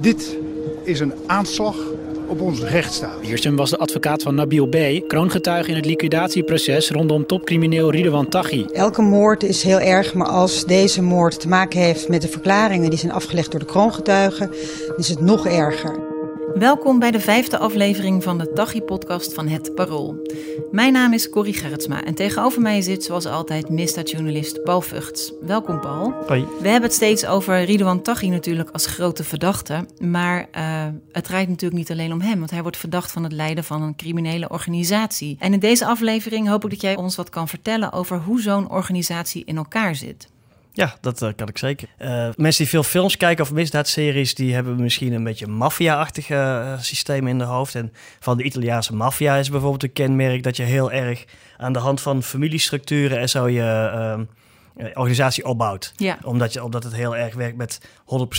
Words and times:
Dit 0.00 0.36
is 0.84 1.00
een 1.00 1.12
aanslag 1.26 1.76
op 2.26 2.40
onze 2.40 2.66
rechtsstaat. 2.66 3.20
Wiersum 3.20 3.56
was 3.56 3.70
de 3.70 3.76
advocaat 3.76 4.22
van 4.22 4.34
Nabil 4.34 4.66
B., 4.66 5.08
kroongetuige 5.08 5.70
in 5.70 5.76
het 5.76 5.84
liquidatieproces 5.84 6.90
rondom 6.90 7.26
topcrimineel 7.26 7.90
Ridwan 7.90 8.28
Taghi. 8.28 8.64
Elke 8.72 9.02
moord 9.02 9.42
is 9.42 9.62
heel 9.62 9.80
erg, 9.80 10.14
maar 10.14 10.28
als 10.28 10.64
deze 10.64 11.02
moord 11.02 11.40
te 11.40 11.48
maken 11.48 11.80
heeft 11.80 12.08
met 12.08 12.22
de 12.22 12.28
verklaringen 12.28 12.90
die 12.90 12.98
zijn 12.98 13.12
afgelegd 13.12 13.50
door 13.50 13.60
de 13.60 13.66
kroongetuigen, 13.66 14.50
is 14.96 15.08
het 15.08 15.20
nog 15.20 15.46
erger. 15.46 16.11
Welkom 16.54 16.98
bij 16.98 17.10
de 17.10 17.20
vijfde 17.20 17.58
aflevering 17.58 18.22
van 18.22 18.38
de 18.38 18.52
Taghi-podcast 18.52 19.34
van 19.34 19.48
Het 19.48 19.74
Parool. 19.74 20.28
Mijn 20.70 20.92
naam 20.92 21.12
is 21.12 21.28
Corrie 21.28 21.54
Gerritsma 21.54 22.04
en 22.04 22.14
tegenover 22.14 22.62
mij 22.62 22.80
zit 22.80 23.04
zoals 23.04 23.26
altijd 23.26 23.68
misdaadjournalist 23.68 24.62
Paul 24.62 24.80
Vugts. 24.80 25.32
Welkom 25.40 25.80
Paul. 25.80 26.14
Hoi. 26.26 26.44
We 26.60 26.68
hebben 26.68 26.88
het 26.88 26.92
steeds 26.92 27.26
over 27.26 27.64
Ridwan 27.64 28.02
Taghi 28.02 28.28
natuurlijk 28.28 28.70
als 28.70 28.86
grote 28.86 29.24
verdachte, 29.24 29.86
maar 29.98 30.48
uh, 30.56 30.86
het 31.12 31.24
draait 31.24 31.48
natuurlijk 31.48 31.80
niet 31.80 31.90
alleen 31.90 32.12
om 32.12 32.20
hem, 32.20 32.38
want 32.38 32.50
hij 32.50 32.62
wordt 32.62 32.76
verdacht 32.76 33.12
van 33.12 33.22
het 33.22 33.32
leiden 33.32 33.64
van 33.64 33.82
een 33.82 33.96
criminele 33.96 34.48
organisatie. 34.48 35.36
En 35.38 35.52
in 35.52 35.60
deze 35.60 35.86
aflevering 35.86 36.48
hoop 36.48 36.64
ik 36.64 36.70
dat 36.70 36.80
jij 36.80 36.96
ons 36.96 37.16
wat 37.16 37.28
kan 37.28 37.48
vertellen 37.48 37.92
over 37.92 38.18
hoe 38.18 38.40
zo'n 38.40 38.70
organisatie 38.70 39.44
in 39.44 39.56
elkaar 39.56 39.94
zit. 39.94 40.31
Ja, 40.72 40.94
dat 41.00 41.22
uh, 41.22 41.28
kan 41.36 41.48
ik 41.48 41.58
zeker. 41.58 41.88
Uh, 41.98 42.28
mensen 42.36 42.62
die 42.62 42.72
veel 42.72 42.82
films 42.82 43.16
kijken 43.16 43.44
of 43.44 43.52
misdaadseries, 43.52 44.34
die 44.34 44.54
hebben 44.54 44.82
misschien 44.82 45.12
een 45.12 45.24
beetje 45.24 45.46
maffia-achtige 45.46 46.34
uh, 46.34 46.78
systemen 46.80 47.30
in 47.30 47.38
de 47.38 47.44
hoofd. 47.44 47.74
En 47.74 47.92
van 48.20 48.36
de 48.36 48.42
Italiaanse 48.42 48.94
maffia 48.94 49.36
is 49.36 49.50
bijvoorbeeld 49.50 49.82
een 49.82 49.92
kenmerk 49.92 50.42
dat 50.42 50.56
je 50.56 50.62
heel 50.62 50.92
erg 50.92 51.24
aan 51.56 51.72
de 51.72 51.78
hand 51.78 52.00
van 52.00 52.22
familiestructuren 52.22 53.18
en 53.18 53.28
zo 53.28 53.48
je 53.48 54.26
organisatie 54.94 55.44
opbouwt. 55.44 55.92
Ja. 55.96 56.18
Omdat, 56.22 56.52
je, 56.52 56.64
omdat 56.64 56.84
het 56.84 56.94
heel 56.94 57.16
erg 57.16 57.34
werkt 57.34 57.56
met 57.56 57.80
100% 57.82 57.84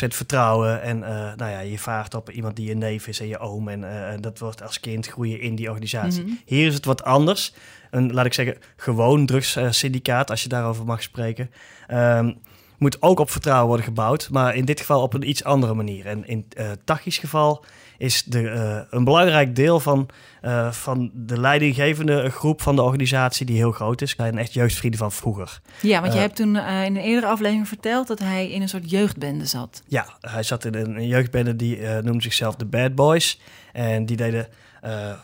vertrouwen. 0.08 0.82
En 0.82 1.00
nou 1.36 1.52
ja, 1.52 1.60
je 1.60 1.78
vaart 1.78 2.14
op 2.14 2.30
iemand 2.30 2.56
die 2.56 2.68
je 2.68 2.76
neef 2.76 3.08
is 3.08 3.20
en 3.20 3.28
je 3.28 3.40
oom. 3.40 3.70
En 3.70 4.18
dat 4.22 4.40
wordt 4.40 4.64
als 4.64 4.80
kind 4.80 5.08
groeien 5.08 5.40
in 5.40 5.56
die 5.56 5.70
organisatie. 5.70 6.24
Mhm. 6.24 6.34
Hier 6.46 6.68
is 6.68 6.74
het 6.74 6.86
wat 6.86 7.04
anders 7.04 7.54
een, 7.94 8.14
laat 8.14 8.26
ik 8.26 8.34
zeggen, 8.34 8.58
gewoon 8.76 9.26
drugssyndicaat, 9.26 10.30
als 10.30 10.44
je 10.44 10.50
daarover 10.50 10.86
mag 10.86 11.02
spreken. 11.02 11.52
Um, 11.92 12.38
moet 12.78 13.02
ook 13.02 13.20
op 13.20 13.32
vertrouwen 13.32 13.68
worden 13.68 13.86
gebouwd, 13.86 14.30
maar 14.32 14.56
in 14.56 14.66
dit 14.66 14.80
geval 14.80 15.02
op 15.02 15.14
een 15.14 15.30
iets 15.30 15.44
andere 15.44 15.74
manier. 15.74 16.06
En 16.06 16.28
in 16.28 16.46
uh, 16.58 16.72
Tachi's 16.84 17.18
geval 17.18 17.66
is 17.98 18.24
de, 18.24 18.42
uh, 18.42 18.80
een 18.90 19.04
belangrijk 19.04 19.56
deel 19.56 19.80
van, 19.80 20.10
uh, 20.42 20.72
van 20.72 21.12
de 21.14 21.40
leidinggevende 21.40 22.30
groep 22.30 22.62
van 22.62 22.76
de 22.76 22.82
organisatie, 22.82 23.46
die 23.46 23.58
heel 23.58 23.72
groot 23.72 24.02
is, 24.02 24.16
zijn 24.16 24.38
echt 24.38 24.54
jeugdvrienden 24.54 25.00
van 25.00 25.12
vroeger. 25.12 25.62
Ja, 25.82 26.02
want 26.02 26.14
je 26.14 26.20
hebt 26.20 26.36
toen 26.36 26.56
in 26.56 26.96
een 26.96 26.98
eerdere 26.98 27.28
aflevering 27.28 27.68
verteld 27.68 28.08
dat 28.08 28.20
hij 28.20 28.50
in 28.50 28.62
een 28.62 28.70
soort 28.70 28.90
jeugdbende 28.90 29.46
zat. 29.46 29.84
Ja, 29.88 30.06
hij 30.22 30.44
zat 30.44 30.66
in 30.66 30.76
een 30.76 31.08
jeugdbende 31.08 31.56
die 31.56 31.82
noemde 32.02 32.22
zichzelf 32.22 32.56
de 32.56 32.66
Bad 32.66 32.96
Boys. 32.96 33.40
En 33.74 34.06
die 34.06 34.18
deden 34.18 34.48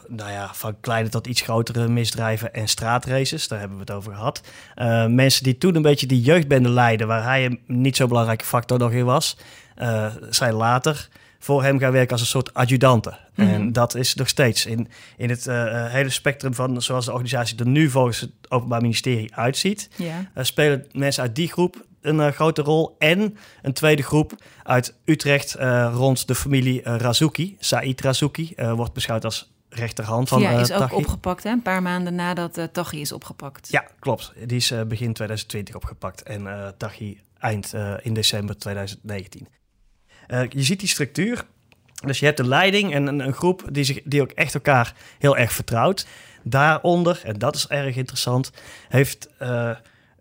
nou 0.08 0.32
ja, 0.32 0.50
van 0.54 0.80
kleine 0.80 1.10
tot 1.10 1.28
iets 1.28 1.42
grotere 1.42 1.88
misdrijven 1.88 2.54
en 2.54 2.68
straatraces. 2.68 3.48
Daar 3.48 3.60
hebben 3.60 3.78
we 3.78 3.84
het 3.84 3.94
over 3.94 4.14
gehad. 4.14 4.42
Uh, 4.76 5.06
mensen 5.06 5.44
die 5.44 5.58
toen 5.58 5.76
een 5.76 5.82
beetje 5.82 6.08
die 6.08 6.22
jeugdbende 6.22 6.70
leiden, 6.70 7.08
waar 7.08 7.24
hij 7.24 7.46
een 7.46 7.60
niet 7.66 7.96
zo 7.96 8.08
belangrijke 8.08 8.46
factor 8.46 8.80
nog 8.80 8.92
in 8.92 9.06
was, 9.06 9.38
uh, 9.82 10.06
zijn 10.30 10.54
later 10.54 11.10
voor 11.40 11.64
hem 11.64 11.80
gaan 11.80 11.92
werken 11.92 12.12
als 12.12 12.22
een 12.22 12.28
soort 12.28 12.54
adjudanten. 12.54 13.18
Mm 13.36 13.46
-hmm. 13.46 13.54
En 13.54 13.74
dat 13.74 13.96
is 13.96 14.16
nog 14.16 14.28
steeds 14.28 14.66
in, 14.66 14.88
in 15.18 15.30
het 15.30 15.46
hele 15.92 16.10
spectrum 16.10 16.54
van 16.54 16.82
zoals 16.82 17.06
de 17.06 17.12
organisatie 17.12 17.58
er 17.60 17.68
nu 17.68 17.90
volgens 17.90 18.20
het 18.20 18.32
Openbaar 18.50 18.82
Ministerie 18.82 19.36
uitziet. 19.36 19.90
Spelen 20.36 20.86
mensen 20.92 21.24
uit 21.24 21.36
die 21.36 21.48
groep 21.48 21.88
een 22.10 22.20
uh, 22.20 22.28
grote 22.28 22.62
rol. 22.62 22.96
En 23.00 23.38
een 23.62 23.74
tweede 23.74 24.04
groep 24.04 24.34
uit 24.64 24.96
Utrecht 25.06 25.56
uh, 25.60 25.92
rond 25.94 26.28
de 26.28 26.36
familie 26.36 26.82
uh, 26.84 26.96
Razuki. 26.96 27.56
Said 27.60 28.02
Razuki 28.02 28.54
wordt 28.76 28.94
beschouwd 28.94 29.26
als 29.26 29.54
rechterhand 29.70 30.30
van 30.30 30.42
Ja, 30.42 30.52
is 30.60 30.68
Taghi. 30.68 30.84
ook 30.84 31.00
opgepakt 31.00 31.44
hè? 31.44 31.50
een 31.50 31.62
paar 31.62 31.82
maanden 31.82 32.16
nadat 32.16 32.58
uh, 32.58 32.64
Taghi 32.64 33.02
is 33.02 33.12
opgepakt. 33.12 33.68
Ja, 33.72 33.86
klopt. 34.00 34.34
Die 34.46 34.58
is 34.58 34.74
begin 34.88 35.14
2020 35.14 35.76
opgepakt 35.76 36.24
en 36.24 36.74
Taghi 36.78 37.20
eind 37.40 37.74
in 38.02 38.14
december 38.14 38.58
2019. 38.58 39.48
je 40.50 40.64
ziet 40.64 40.80
die 40.80 40.90
structuur. 40.90 41.46
Dus 42.06 42.20
je 42.20 42.26
hebt 42.26 42.38
de 42.38 42.48
leiding 42.48 42.94
en 42.94 43.08
een, 43.08 43.20
een 43.20 43.34
groep 43.34 43.64
die, 43.72 43.84
zich, 43.84 44.00
die 44.04 44.22
ook 44.22 44.32
echt 44.32 44.54
elkaar 44.54 44.94
heel 45.18 45.38
erg 45.38 45.52
vertrouwt. 45.52 46.08
Daaronder, 46.44 47.22
en 47.24 47.40
dat 47.40 47.56
is 47.56 47.68
erg 47.68 47.96
interessant, 47.96 48.52
heeft 48.90 49.30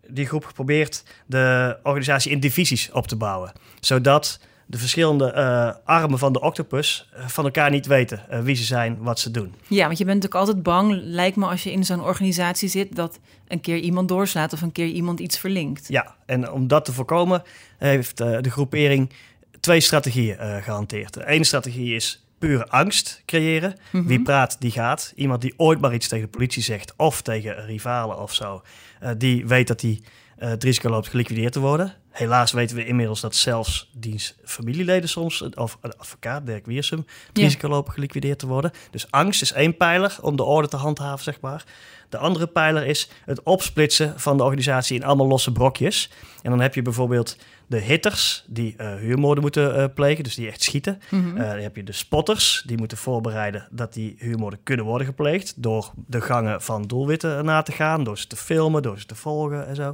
die 0.09 0.25
groep 0.25 0.45
geprobeerd 0.45 1.03
de 1.25 1.77
organisatie 1.83 2.31
in 2.31 2.39
divisies 2.39 2.91
op 2.91 3.07
te 3.07 3.15
bouwen. 3.15 3.51
Zodat 3.79 4.39
de 4.65 4.77
verschillende 4.77 5.33
uh, 5.35 5.71
armen 5.87 6.19
van 6.19 6.33
de 6.33 6.41
octopus 6.41 7.09
uh, 7.13 7.27
van 7.27 7.43
elkaar 7.45 7.71
niet 7.71 7.85
weten 7.85 8.25
uh, 8.31 8.39
wie 8.39 8.55
ze 8.55 8.63
zijn, 8.63 8.97
wat 8.99 9.19
ze 9.19 9.31
doen. 9.31 9.53
Ja, 9.67 9.85
want 9.85 9.97
je 9.97 10.05
bent 10.05 10.23
natuurlijk 10.23 10.45
altijd 10.47 10.63
bang, 10.63 10.99
lijkt 11.03 11.35
me 11.35 11.45
als 11.45 11.63
je 11.63 11.71
in 11.71 11.85
zo'n 11.85 12.03
organisatie 12.03 12.69
zit, 12.69 12.95
dat 12.95 13.19
een 13.47 13.61
keer 13.61 13.77
iemand 13.77 14.07
doorslaat 14.07 14.53
of 14.53 14.61
een 14.61 14.71
keer 14.71 14.87
iemand 14.87 15.19
iets 15.19 15.39
verlinkt. 15.39 15.87
Ja, 15.87 16.15
en 16.25 16.51
om 16.51 16.67
dat 16.67 16.85
te 16.85 16.93
voorkomen 16.93 17.43
heeft 17.77 18.17
de 18.17 18.49
groepering 18.49 19.13
twee 19.59 19.79
strategieën 19.79 20.37
gehanteerd. 20.63 21.13
De 21.13 21.27
ene 21.27 21.43
strategie 21.43 21.95
is 21.95 22.23
pure 22.39 22.67
angst 22.67 23.21
creëren. 23.25 23.75
Mhm. 23.91 24.07
Wie 24.07 24.21
praat, 24.21 24.55
die 24.59 24.71
gaat. 24.71 25.11
Iemand 25.15 25.41
die 25.41 25.53
ooit 25.57 25.81
maar 25.81 25.93
iets 25.93 26.07
tegen 26.07 26.25
de 26.25 26.31
politie 26.31 26.63
zegt 26.63 26.93
of 26.97 27.21
tegen 27.21 27.65
rivalen 27.65 28.19
of 28.21 28.33
zo, 28.33 28.61
uh, 29.03 29.09
die 29.17 29.47
weet 29.47 29.67
dat 29.67 29.81
hij 29.81 29.99
uh, 30.39 30.49
het 30.49 30.63
risico 30.63 30.89
loopt 30.89 31.07
geliquideerd 31.07 31.53
te 31.53 31.59
worden. 31.59 31.93
Helaas 32.09 32.51
weten 32.51 32.75
we 32.75 32.85
inmiddels 32.85 33.21
dat 33.21 33.35
zelfs 33.35 33.89
diens 33.93 34.35
familieleden 34.45 35.09
soms, 35.09 35.41
of 35.41 35.77
een 35.81 35.97
advocaat, 35.97 36.45
Dirk 36.45 36.65
Wiersum, 36.65 36.97
het 37.27 37.37
Ja. 37.37 37.43
risico 37.43 37.67
lopen 37.67 37.93
geliquideerd 37.93 38.39
te 38.39 38.47
worden. 38.47 38.71
Dus 38.91 39.11
angst 39.11 39.41
is 39.41 39.51
één 39.51 39.77
pijler 39.77 40.17
om 40.21 40.35
de 40.35 40.43
orde 40.43 40.67
te 40.67 40.75
handhaven, 40.77 41.23
zeg 41.23 41.41
maar. 41.41 41.63
De 42.09 42.17
andere 42.17 42.47
pijler 42.47 42.85
is 42.85 43.09
het 43.25 43.43
opsplitsen 43.43 44.19
van 44.19 44.37
de 44.37 44.43
organisatie 44.43 44.95
in 44.95 45.03
allemaal 45.03 45.27
losse 45.27 45.51
brokjes. 45.51 46.09
En 46.41 46.49
dan 46.49 46.59
heb 46.59 46.75
je 46.75 46.81
bijvoorbeeld 46.81 47.37
de 47.69 47.77
hitters, 47.77 48.43
die 48.47 48.75
uh, 48.77 48.95
huurmoorden 48.95 49.43
moeten 49.43 49.77
uh, 49.77 49.85
plegen, 49.93 50.23
dus 50.23 50.35
die 50.35 50.47
echt 50.47 50.61
schieten. 50.61 51.01
Uh, 51.11 51.35
dan 51.35 51.45
heb 51.45 51.75
je 51.75 51.83
de 51.83 51.91
spotters, 51.91 52.63
die 52.65 52.77
moeten 52.77 52.97
voorbereiden 52.97 53.67
dat 53.71 53.93
die 53.93 54.15
huurmoorden 54.17 54.59
kunnen 54.63 54.85
worden 54.85 55.07
gepleegd. 55.07 55.53
Door 55.55 55.91
de 56.07 56.21
gangen 56.21 56.61
van 56.61 56.81
doelwitten 56.81 57.45
na 57.45 57.61
te 57.61 57.71
gaan, 57.71 58.03
door 58.03 58.17
ze 58.17 58.27
te 58.27 58.35
filmen, 58.35 58.81
door 58.81 58.99
ze 58.99 59.05
te 59.05 59.15
volgen 59.15 59.67
en 59.67 59.75
zo. 59.75 59.93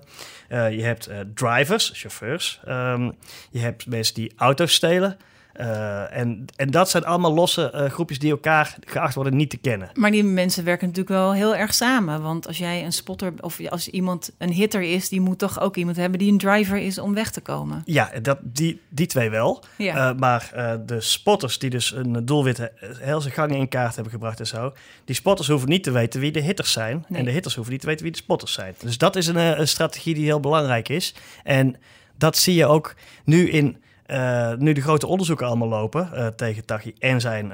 je 0.50 0.84
hebt 0.84 1.09
drivers, 1.34 1.91
chauffeurs. 1.94 2.59
Um, 2.68 3.13
je 3.52 3.59
hebt 3.59 3.88
mensen 3.88 4.13
die 4.13 4.34
auto's 4.36 4.74
stelen. 4.74 5.18
Uh, 5.59 6.17
en, 6.17 6.45
en 6.55 6.71
dat 6.71 6.89
zijn 6.89 7.05
allemaal 7.05 7.33
losse 7.33 7.71
uh, 7.75 7.85
groepjes 7.85 8.19
die 8.19 8.31
elkaar 8.31 8.75
geacht 8.85 9.16
worden 9.16 9.35
niet 9.35 9.49
te 9.49 9.57
kennen. 9.57 9.89
Maar 9.93 10.11
die 10.11 10.23
mensen 10.23 10.63
werken 10.63 10.88
natuurlijk 10.88 11.16
wel 11.16 11.33
heel 11.33 11.55
erg 11.55 11.73
samen. 11.73 12.21
Want 12.21 12.47
als 12.47 12.57
jij 12.57 12.85
een 12.85 12.93
spotter 12.93 13.33
of 13.39 13.69
als 13.69 13.88
iemand 13.88 14.31
een 14.38 14.51
hitter 14.51 14.81
is, 14.81 15.09
die 15.09 15.21
moet 15.21 15.39
toch 15.39 15.59
ook 15.59 15.75
iemand 15.75 15.97
hebben 15.97 16.19
die 16.19 16.31
een 16.31 16.38
driver 16.38 16.77
is 16.77 16.97
om 16.97 17.13
weg 17.13 17.31
te 17.31 17.41
komen. 17.41 17.81
Ja, 17.85 18.11
dat, 18.21 18.38
die, 18.41 18.81
die 18.89 19.07
twee 19.07 19.29
wel. 19.29 19.63
Ja. 19.77 20.09
Uh, 20.09 20.17
maar 20.19 20.51
de 20.85 21.01
spotters 21.01 21.59
die 21.59 21.69
dus 21.69 21.91
een 21.91 22.25
doelwit 22.25 22.71
heel 22.99 23.21
zijn 23.21 23.33
gangen 23.33 23.57
in 23.57 23.67
kaart 23.67 23.95
hebben 23.95 24.13
gebracht 24.13 24.39
en 24.39 24.47
zo, 24.47 24.73
die 25.05 25.15
spotters 25.15 25.47
hoeven 25.47 25.69
niet 25.69 25.83
te 25.83 25.91
weten 25.91 26.19
wie 26.19 26.31
de 26.31 26.41
hitters 26.41 26.71
zijn. 26.71 27.05
Nee. 27.07 27.19
En 27.19 27.25
de 27.25 27.31
hitters 27.31 27.55
hoeven 27.55 27.73
niet 27.73 27.81
te 27.81 27.88
weten 27.88 28.03
wie 28.03 28.11
de 28.11 28.17
spotters 28.17 28.53
zijn. 28.53 28.75
Dus 28.79 28.97
dat 28.97 29.15
is 29.15 29.27
een, 29.27 29.59
een 29.59 29.67
strategie 29.67 30.13
die 30.13 30.25
heel 30.25 30.39
belangrijk 30.39 30.89
is. 30.89 31.15
En 31.44 31.75
dat 32.17 32.38
zie 32.38 32.55
je 32.55 32.65
ook 32.65 32.95
nu 33.23 33.49
in. 33.49 33.83
Uh, 34.07 34.53
nu 34.53 34.73
de 34.73 34.81
grote 34.81 35.07
onderzoeken 35.07 35.47
allemaal 35.47 35.67
lopen 35.67 36.09
uh, 36.13 36.27
tegen 36.27 36.66
Taghi 36.66 36.93
en 36.99 37.21
zijn 37.21 37.51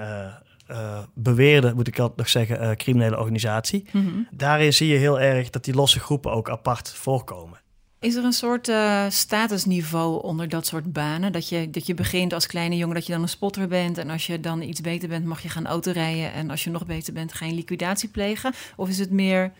uh, 0.69 0.99
beweerde, 1.13 1.73
moet 1.73 1.87
ik 1.87 1.99
altijd 1.99 2.17
nog 2.17 2.29
zeggen, 2.29 2.77
criminele 2.77 3.17
organisatie. 3.17 3.87
Mm 3.91 4.05
-hmm. 4.05 4.27
Daarin 4.31 4.73
zie 4.73 4.87
je 4.87 4.97
heel 4.97 5.19
erg 5.19 5.49
dat 5.49 5.63
die 5.63 5.73
losse 5.73 5.99
groepen 5.99 6.31
ook 6.31 6.49
apart 6.49 6.93
voorkomen. 6.93 7.59
Is 8.01 8.15
er 8.15 8.23
een 8.23 8.33
soort 8.33 8.67
uh, 8.67 9.05
statusniveau 9.09 10.23
onder 10.23 10.49
dat 10.49 10.65
soort 10.65 10.93
banen? 10.93 11.31
Dat 11.31 11.49
je, 11.49 11.69
dat 11.69 11.85
je 11.85 11.93
begint 11.93 12.33
als 12.33 12.47
kleine 12.47 12.77
jongen, 12.77 12.95
dat 12.95 13.05
je 13.05 13.13
dan 13.13 13.21
een 13.21 13.29
spotter 13.29 13.67
bent. 13.67 13.97
En 13.97 14.09
als 14.09 14.27
je 14.27 14.39
dan 14.39 14.61
iets 14.61 14.81
beter 14.81 15.09
bent, 15.09 15.25
mag 15.25 15.41
je 15.41 15.49
gaan 15.49 15.67
autorijden. 15.67 16.33
En 16.33 16.49
als 16.49 16.63
je 16.63 16.69
nog 16.69 16.85
beter 16.85 17.13
bent, 17.13 17.33
ga 17.33 17.45
je 17.45 17.53
liquidatie 17.53 18.09
plegen? 18.09 18.53
Of 18.75 18.89
is 18.89 18.99
het 18.99 19.11
meer, 19.11 19.51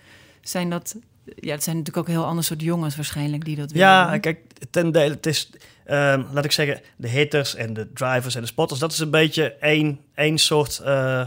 zijn 0.42 0.70
dat... 0.70 0.96
Ja, 1.36 1.52
het 1.52 1.64
zijn 1.64 1.78
natuurlijk 1.78 2.08
ook 2.08 2.14
heel 2.14 2.26
ander 2.26 2.44
soort 2.44 2.62
jongens 2.62 2.96
waarschijnlijk 2.96 3.46
die 3.46 3.56
dat 3.56 3.72
willen 3.72 3.88
Ja, 3.88 4.18
kijk, 4.18 4.40
ten 4.70 4.92
dele, 4.92 5.14
het 5.14 5.26
is, 5.26 5.52
um, 5.92 6.26
laat 6.32 6.46
ik 6.46 6.52
zeggen, 6.52 6.82
de 6.96 7.08
hitters 7.08 7.56
en 7.56 7.74
de 7.74 7.94
drivers 7.94 8.36
en 8.36 8.42
de 8.42 8.48
spotters. 8.48 8.80
Dat 8.80 8.92
is 8.92 9.00
een 9.00 9.10
beetje 9.10 9.56
één, 9.60 10.00
één 10.16 10.38
soort 10.38 10.82
uh, 10.86 11.26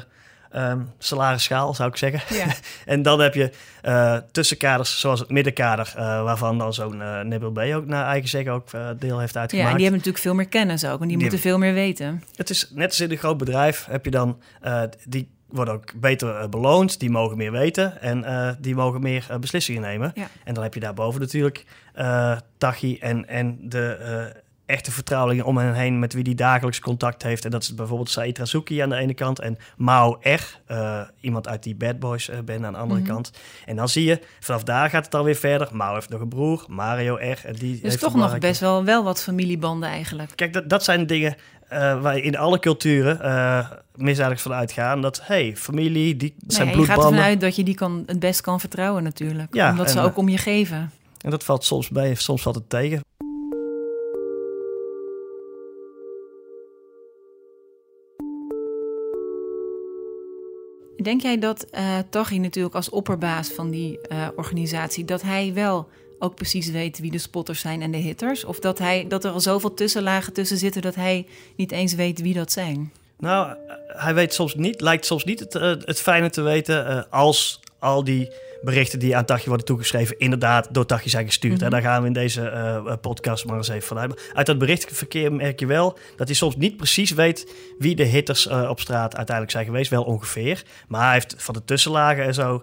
um, 0.57 0.91
salarisschaal, 0.99 1.75
zou 1.75 1.89
ik 1.89 1.97
zeggen. 1.97 2.37
Ja. 2.37 2.47
en 2.95 3.03
dan 3.03 3.21
heb 3.21 3.35
je 3.35 3.51
uh, 3.83 4.17
tussenkaders, 4.33 5.01
zoals 5.01 5.21
het 5.21 5.31
middenkader, 5.31 5.95
uh, 5.97 6.23
waarvan 6.23 6.59
dan 6.59 6.75
zo'n 6.75 7.01
uh, 7.01 7.21
Nibble 7.21 7.53
B 7.53 7.75
ook 7.75 7.87
naar 7.87 8.07
eigen 8.07 8.29
zeggen 8.29 8.53
ook 8.53 8.73
uh, 8.73 8.89
deel 8.99 9.19
heeft 9.19 9.37
uitgemaakt. 9.37 9.53
Ja, 9.53 9.71
en 9.71 9.77
die 9.77 9.87
hebben 9.87 10.05
natuurlijk 10.05 10.19
veel 10.19 10.35
meer 10.35 10.49
kennis 10.49 10.85
ook. 10.85 10.93
En 10.93 10.99
die, 10.99 11.07
die 11.09 11.17
moeten 11.17 11.39
veel 11.39 11.59
meer 11.59 11.75
weten. 11.75 12.23
Het 12.37 12.51
is 12.51 12.71
net 12.71 12.89
als 12.89 13.01
in 13.01 13.11
een 13.11 13.17
groot 13.17 13.39
bedrijf 13.39 13.87
heb 13.91 14.05
je 14.05 14.11
dan 14.11 14.41
uh, 14.65 14.83
die 15.05 15.33
worden 15.49 15.75
ook 15.75 16.01
beter 16.01 16.43
uh, 16.43 16.49
beloond, 16.49 17.01
die 17.01 17.11
mogen 17.11 17.37
meer 17.37 17.53
weten 17.53 18.01
en 18.01 18.19
uh, 18.19 18.51
die 18.59 18.75
mogen 18.75 19.01
meer 19.01 19.27
uh, 19.31 19.37
beslissingen 19.37 19.83
nemen. 19.83 20.13
Ja. 20.15 20.29
En 20.45 20.55
dan 20.55 20.63
heb 20.63 20.75
je 20.75 20.81
daarboven 20.81 21.21
natuurlijk 21.21 21.65
Tachi 22.59 22.99
en, 22.99 23.29
en 23.29 23.59
de 23.63 24.43
echte 24.67 24.91
vertrouwelingen 24.91 25.45
om 25.45 25.57
hen 25.57 25.75
heen 25.75 25.99
met 25.99 26.13
wie 26.13 26.23
hij 26.23 26.35
dagelijks 26.35 26.81
contact 26.81 27.23
heeft. 27.23 27.45
En 27.45 27.51
dat 27.51 27.63
is 27.63 27.75
bijvoorbeeld 27.75 28.11
Said 28.11 28.39
Razuki 28.39 28.79
aan 28.79 28.89
de 28.89 28.97
ene 28.97 29.15
kant 29.15 29.39
en 29.41 29.57
Mao 29.77 30.19
R, 30.21 30.59
uh, 30.73 31.01
iemand 31.21 31.49
uit 31.49 31.63
die 31.63 31.75
Bad 31.75 31.99
Boys 31.99 32.29
uh, 32.31 32.37
band 32.45 32.65
aan 32.65 32.73
de 32.73 32.79
andere 32.79 33.01
Mhm. 33.01 33.09
kant. 33.09 33.31
En 33.67 33.77
dan 33.77 33.89
zie 33.89 34.05
je, 34.05 34.21
vanaf 34.41 34.63
daar 34.63 34.91
gaat 34.91 35.05
het 35.05 35.15
alweer 35.15 35.35
verder. 35.35 35.69
Mao 35.73 35.95
heeft 35.95 36.09
nog 36.09 36.21
een 36.21 36.29
broer, 36.29 36.65
Mario 36.69 37.15
R. 37.15 37.21
En 37.45 37.55
die 37.55 37.73
Dus 37.73 37.81
heeft 37.83 38.01
toch 38.01 38.15
nog 38.15 38.39
best 38.39 38.61
wel, 38.61 38.85
wel 38.85 39.05
wat 39.05 39.23
familiebanden 39.23 39.89
eigenlijk. 39.89 40.33
Kijk, 40.35 40.53
dat, 40.53 40.69
dat 40.69 40.85
zijn 40.85 41.07
dingen 41.07 41.35
uh, 41.73 42.01
waar 42.03 42.17
in 42.19 42.37
alle 42.37 42.59
culturen 42.59 43.19
uh, 43.23 43.71
misdadigers 43.95 44.43
van 44.43 44.53
uitgaan. 44.53 45.01
Dat, 45.01 45.21
hey, 45.25 45.57
familie, 45.57 46.17
die 46.17 46.35
zijn 46.47 46.67
Nee, 46.67 46.77
je 46.77 46.85
gaat 46.85 46.87
bloedbanden. 46.95 47.19
ervan 47.19 47.31
uit 47.33 47.41
dat 47.41 47.57
je 47.57 47.63
die 47.65 47.75
kan, 47.75 48.03
het 48.07 48.19
best 48.19 48.41
kan 48.41 48.61
vertrouwen 48.61 49.03
natuurlijk. 49.03 49.55
Ja, 49.55 49.71
Omdat 49.71 49.91
ze 49.91 50.01
ook 50.01 50.17
om 50.17 50.29
je 50.29 50.39
geven. 50.39 50.91
En 51.21 51.31
dat 51.31 51.45
valt 51.45 51.65
soms 51.65 51.89
bij, 51.89 52.15
soms 52.15 52.43
valt 52.43 52.55
het 52.55 52.69
tegen. 52.69 53.01
Denk 61.02 61.23
jij 61.23 61.38
dat 61.38 61.67
uh, 61.73 61.99
Taghi 62.11 62.38
natuurlijk 62.38 62.75
als 62.75 62.91
opperbaas 62.91 63.49
van 63.49 63.70
die 63.70 63.99
uh, 64.08 64.29
organisatie... 64.37 65.05
dat 65.05 65.23
hij 65.23 65.52
wel 65.55 65.88
ook 66.19 66.35
precies 66.35 66.70
weet 66.70 66.99
wie 66.99 67.11
de 67.11 67.19
spotters 67.19 67.61
zijn 67.61 67.82
en 67.82 67.91
de 67.91 67.99
hitters? 67.99 68.44
Of 68.44 68.58
dat, 68.58 68.79
hij, 68.79 69.05
dat 69.08 69.25
er 69.25 69.31
al 69.31 69.41
zoveel 69.41 69.75
tussenlagen 69.75 70.32
tussen 70.32 70.58
zitten... 70.58 70.82
dat 70.82 70.94
hij 70.94 71.26
niet 71.56 71.73
eens 71.73 71.94
weet 71.94 72.20
wie 72.20 72.35
dat 72.35 72.52
zijn? 72.52 72.93
Nou, 73.19 73.56
hij 73.87 74.14
weet 74.14 74.35
soms 74.35 74.55
niet, 74.55 74.81
lijkt 74.81 75.06
soms 75.06 75.25
niet 75.25 75.41
het, 75.41 75.52
het 75.85 76.00
fijne 76.00 76.31
te 76.31 76.43
weten... 76.43 77.11
Als 77.11 77.61
al 77.79 78.05
die 78.05 78.31
berichten 78.65 78.99
die 78.99 79.17
aan 79.17 79.25
Taghi 79.25 79.49
worden 79.49 79.67
toegeschreven... 79.67 80.19
inderdaad 80.19 80.69
door 80.75 80.87
Taghi 80.87 81.09
zijn 81.09 81.27
gestuurd. 81.27 81.55
Mm 81.55 81.61
-hmm. 81.61 81.71
Daar 81.71 81.83
gaan 81.83 82.01
we 82.01 82.07
in 82.07 82.13
deze 82.13 82.41
uh, 82.41 82.93
podcast 83.01 83.45
maar 83.45 83.57
eens 83.57 83.69
even 83.69 83.87
vanuit. 83.87 84.31
Uit 84.35 84.47
dat 84.47 84.59
berichtverkeer 84.59 85.33
merk 85.33 85.61
je 85.61 85.67
wel 85.67 85.99
dat 86.17 86.27
hij 86.27 86.37
soms 86.37 86.57
niet 86.57 86.77
precies 86.77 87.11
weet... 87.11 87.55
wie 87.79 87.95
de 87.95 88.05
hitters 88.05 88.47
uh, 88.47 88.69
op 88.69 88.81
straat 88.81 89.17
uiteindelijk 89.17 89.51
zijn 89.51 89.65
geweest. 89.65 89.91
Wel 89.91 90.05
ongeveer. 90.05 90.63
Maar 90.89 91.03
hij 91.03 91.13
heeft 91.13 91.35
van 91.39 91.55
de 91.55 91.65
tussenlagen 91.65 92.25
en 92.25 92.35
zo... 92.35 92.63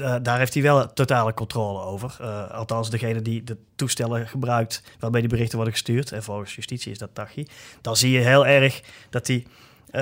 Uh, 0.00 0.14
daar 0.22 0.38
heeft 0.38 0.54
hij 0.54 0.62
wel 0.62 0.92
totale 0.92 1.34
controle 1.34 1.80
over. 1.80 2.22
Althans, 2.52 2.90
degene 2.90 3.22
die 3.22 3.44
de 3.44 3.56
toestellen 3.76 4.28
gebruikt... 4.28 4.82
waarmee 4.98 5.20
die 5.20 5.30
berichten 5.30 5.56
worden 5.56 5.74
gestuurd... 5.74 6.12
en 6.12 6.22
volgens 6.22 6.54
justitie 6.54 6.92
is 6.92 6.98
dat 6.98 7.10
Taghi... 7.12 7.46
dan 7.80 7.96
zie 7.96 8.10
je 8.10 8.18
heel 8.18 8.46
erg 8.46 8.80
dat 9.10 9.26
hij... 9.26 9.46
Uh, 9.92 10.00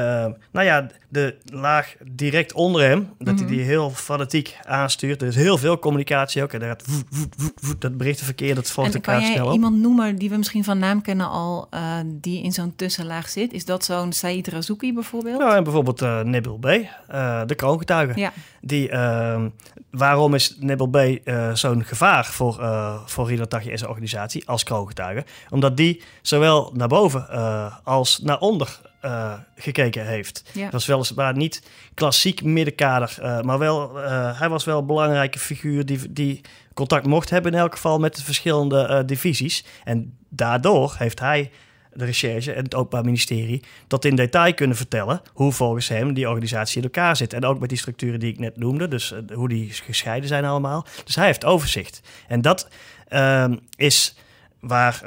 nou 0.50 0.66
ja, 0.66 0.87
de 1.08 1.37
laag 1.44 1.94
direct 2.12 2.52
onder 2.52 2.82
hem, 2.82 3.08
dat 3.19 3.34
Mhm. 3.34 3.37
hij 3.44 3.46
die 3.56 3.64
heel 3.64 3.90
fanatiek 3.90 4.56
aanstuurt. 4.62 5.22
Er 5.22 5.28
is 5.28 5.34
heel 5.34 5.58
veel 5.58 5.78
communicatie 5.78 6.42
ook. 6.42 6.52
En 6.52 6.60
daar 6.60 6.69
gaat 6.69 6.84
dat 7.78 7.96
berichtenverkeer, 7.96 8.54
dat 8.54 8.70
volgt 8.70 8.94
en 8.94 8.96
elkaar 9.02 9.22
snel 9.22 9.46
op. 9.46 9.52
iemand 9.52 9.76
noemen 9.76 10.16
die 10.16 10.31
we 10.31 10.37
misschien 10.37 10.64
van 10.64 10.78
naam 10.78 11.02
kennen 11.02 11.28
al, 11.28 11.69
uh, 11.75 11.96
die 12.06 12.42
in 12.42 12.52
zo'n 12.52 12.72
tussenlaag 12.76 13.28
zit? 13.28 13.52
Is 13.52 13.64
dat 13.64 13.84
zo'n 13.84 14.12
Said 14.12 14.48
Razuki 14.48 14.94
bijvoorbeeld? 14.94 15.38
Nou, 15.38 15.56
en 15.56 15.62
bijvoorbeeld 15.64 16.02
uh, 16.02 16.20
Nibil 16.20 16.58
B, 16.58 16.66
uh, 16.66 17.42
de 17.46 17.54
kroongetuige. 17.54 18.20
Ja. 18.20 18.32
Die, 18.60 18.88
ehm, 18.88 19.48
waarom 19.90 20.34
is 20.34 20.56
Nibil 20.58 20.88
B 20.88 20.98
zo'n 21.52 21.84
gevaar 21.84 22.25
voor, 22.25 22.60
voor 23.06 23.46
Taghi 23.48 23.70
en 23.70 23.78
zijn 23.78 23.90
organisatie 23.90 24.48
als 24.48 24.62
kroongetuige? 24.62 25.25
Omdat 25.50 25.76
die 25.76 26.02
zowel 26.22 26.72
naar 26.75 26.88
boven 26.88 27.28
als 27.84 28.19
naar 28.19 28.38
onder 28.38 28.81
uh, 29.05 29.32
gekeken 29.56 30.06
heeft. 30.06 30.44
Ja. 30.52 30.62
Dat 30.62 30.73
was 30.73 30.87
weliswaar 30.87 31.37
niet 31.37 31.62
klassiek 31.94 32.43
middenkader, 32.43 33.17
uh, 33.20 33.41
maar 33.41 33.58
wel, 33.58 33.99
uh, 33.99 34.38
hij 34.38 34.49
was 34.49 34.64
wel 34.64 34.79
een 34.79 34.87
belangrijke 34.87 35.38
figuur 35.38 35.87
die, 35.87 36.12
die 36.12 36.41
contact 36.75 37.06
mocht 37.06 37.31
hebben 37.31 37.52
in 37.52 37.58
elk 37.58 37.73
geval 37.73 37.99
met 37.99 38.17
de 38.17 38.25
verschillende 38.25 39.05
divisies. 39.06 39.64
En 39.85 40.19
daardoor 40.29 40.94
heeft 40.99 41.20
hij 41.20 41.50
de 41.93 42.05
recherche 42.05 42.52
en 42.52 42.64
het 42.64 42.75
Openbaar 42.75 43.05
Ministerie 43.05 43.62
tot 43.87 44.05
in 44.05 44.17
detail 44.17 44.55
kunnen 44.55 44.76
vertellen 44.76 45.23
hoe 45.32 45.52
volgens 45.52 45.88
hem 45.88 46.14
die 46.14 46.29
organisatie 46.29 46.76
in 46.76 46.82
elkaar 46.82 47.17
zit. 47.17 47.32
En 47.32 47.44
ook 47.44 47.61
met 47.61 47.69
die 47.69 47.79
structuren 47.79 48.20
die 48.20 48.32
ik 48.32 48.38
net 48.38 48.56
noemde, 48.56 48.88
dus 48.88 49.14
hoe 49.32 49.49
die 49.49 49.70
gescheiden 49.70 50.29
zijn 50.29 50.44
allemaal. 50.44 50.87
Dus 51.05 51.14
hij 51.14 51.26
heeft 51.26 51.44
overzicht. 51.44 52.00
En 52.29 52.41
dat 52.43 52.69
is 53.76 54.14
waar 54.61 55.02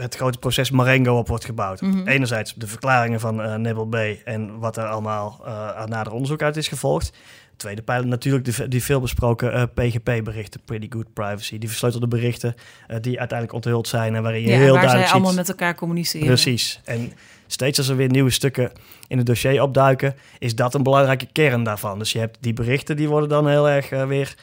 het 0.00 0.14
grote 0.14 0.38
proces 0.38 0.70
Marengo 0.70 1.18
op 1.18 1.28
wordt 1.28 1.44
gebouwd. 1.44 1.80
Mhm. 1.80 2.06
Enerzijds 2.06 2.54
de 2.54 2.66
verklaringen 2.66 3.20
van 3.20 3.40
uh, 3.40 3.54
Nebel 3.54 3.86
B. 3.86 3.94
en 4.24 4.58
wat 4.58 4.76
er 4.76 4.86
allemaal 4.86 5.40
uh, 5.44 5.70
aan 5.70 5.88
nader 5.88 6.12
onderzoek 6.12 6.42
uit 6.42 6.56
is 6.56 6.68
gevolgd. 6.68 7.12
Tweede 7.56 7.82
pijler 7.82 8.06
natuurlijk 8.06 8.44
die, 8.44 8.68
die 8.68 8.82
veelbesproken 8.82 9.54
uh, 9.54 9.62
PGP-berichten, 9.74 10.60
Pretty 10.64 10.86
Good 10.90 11.12
Privacy. 11.12 11.58
Die 11.58 11.68
versleutelde 11.68 12.08
berichten 12.08 12.54
die 13.00 13.18
uiteindelijk 13.18 13.52
onthuld 13.52 13.88
zijn 13.88 14.14
en 14.14 14.22
waarin 14.22 14.40
je 14.40 14.48
ja, 14.48 14.56
heel 14.56 14.72
waar 14.72 14.72
duidelijk 14.72 15.04
zij 15.04 15.14
allemaal 15.14 15.34
met 15.34 15.48
elkaar 15.48 15.74
communiceren. 15.74 16.26
Precies. 16.26 16.80
En 16.84 17.12
steeds 17.46 17.78
als 17.78 17.88
er 17.88 17.96
weer 17.96 18.10
nieuwe 18.10 18.30
stukken 18.30 18.72
in 19.08 19.18
het 19.18 19.26
dossier 19.26 19.62
opduiken, 19.62 20.14
is 20.38 20.54
dat 20.54 20.74
een 20.74 20.82
belangrijke 20.82 21.26
kern 21.32 21.62
daarvan. 21.62 21.98
Dus 21.98 22.12
je 22.12 22.18
hebt 22.18 22.36
die 22.40 22.52
berichten, 22.52 22.96
die 22.96 23.08
worden 23.08 23.28
dan 23.28 23.48
heel 23.48 23.68
erg 23.68 23.90
weer 23.90 24.34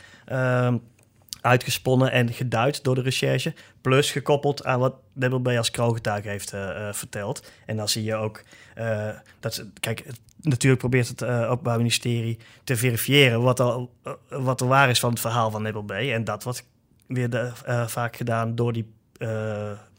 uitgesponnen 1.46 2.12
en 2.12 2.34
geduid 2.34 2.84
door 2.84 2.96
de 2.96 3.02
recherche. 3.02 3.54
Plus 3.82 4.12
gekoppeld 4.12 4.64
aan 4.64 4.80
wat 4.80 4.96
Nebel 5.14 5.40
B 5.40 5.48
als 5.48 5.72
kroongetuige 5.72 6.30
heeft 6.30 6.54
uh, 6.54 6.60
uh, 6.60 6.94
verteld. 6.94 7.52
En 7.66 7.76
dan 7.78 7.90
zie 7.90 8.04
je 8.04 8.16
ook 8.16 8.44
uh, 8.78 9.10
dat 9.40 9.66
kijk, 9.80 10.06
natuurlijk 10.42 10.82
probeert 10.82 11.08
het 11.08 11.22
uh, 11.22 11.76
Ministerie 11.78 12.38
te 12.64 12.76
verifiëren 12.76 13.42
wat 13.42 13.60
uh, 13.60 13.78
wat 14.30 14.62
er 14.62 14.68
waar 14.68 14.90
is 14.90 15.00
van 15.00 15.10
het 15.10 15.20
verhaal 15.20 15.52
van 15.52 15.62
Nebel 15.62 15.84
B. 15.84 15.92
En 15.92 16.24
dat 16.24 16.44
wordt 16.44 16.68
weer 17.08 17.54
vaak 17.88 18.16
gedaan 18.16 18.56
door 18.56 18.74
die 18.74 18.94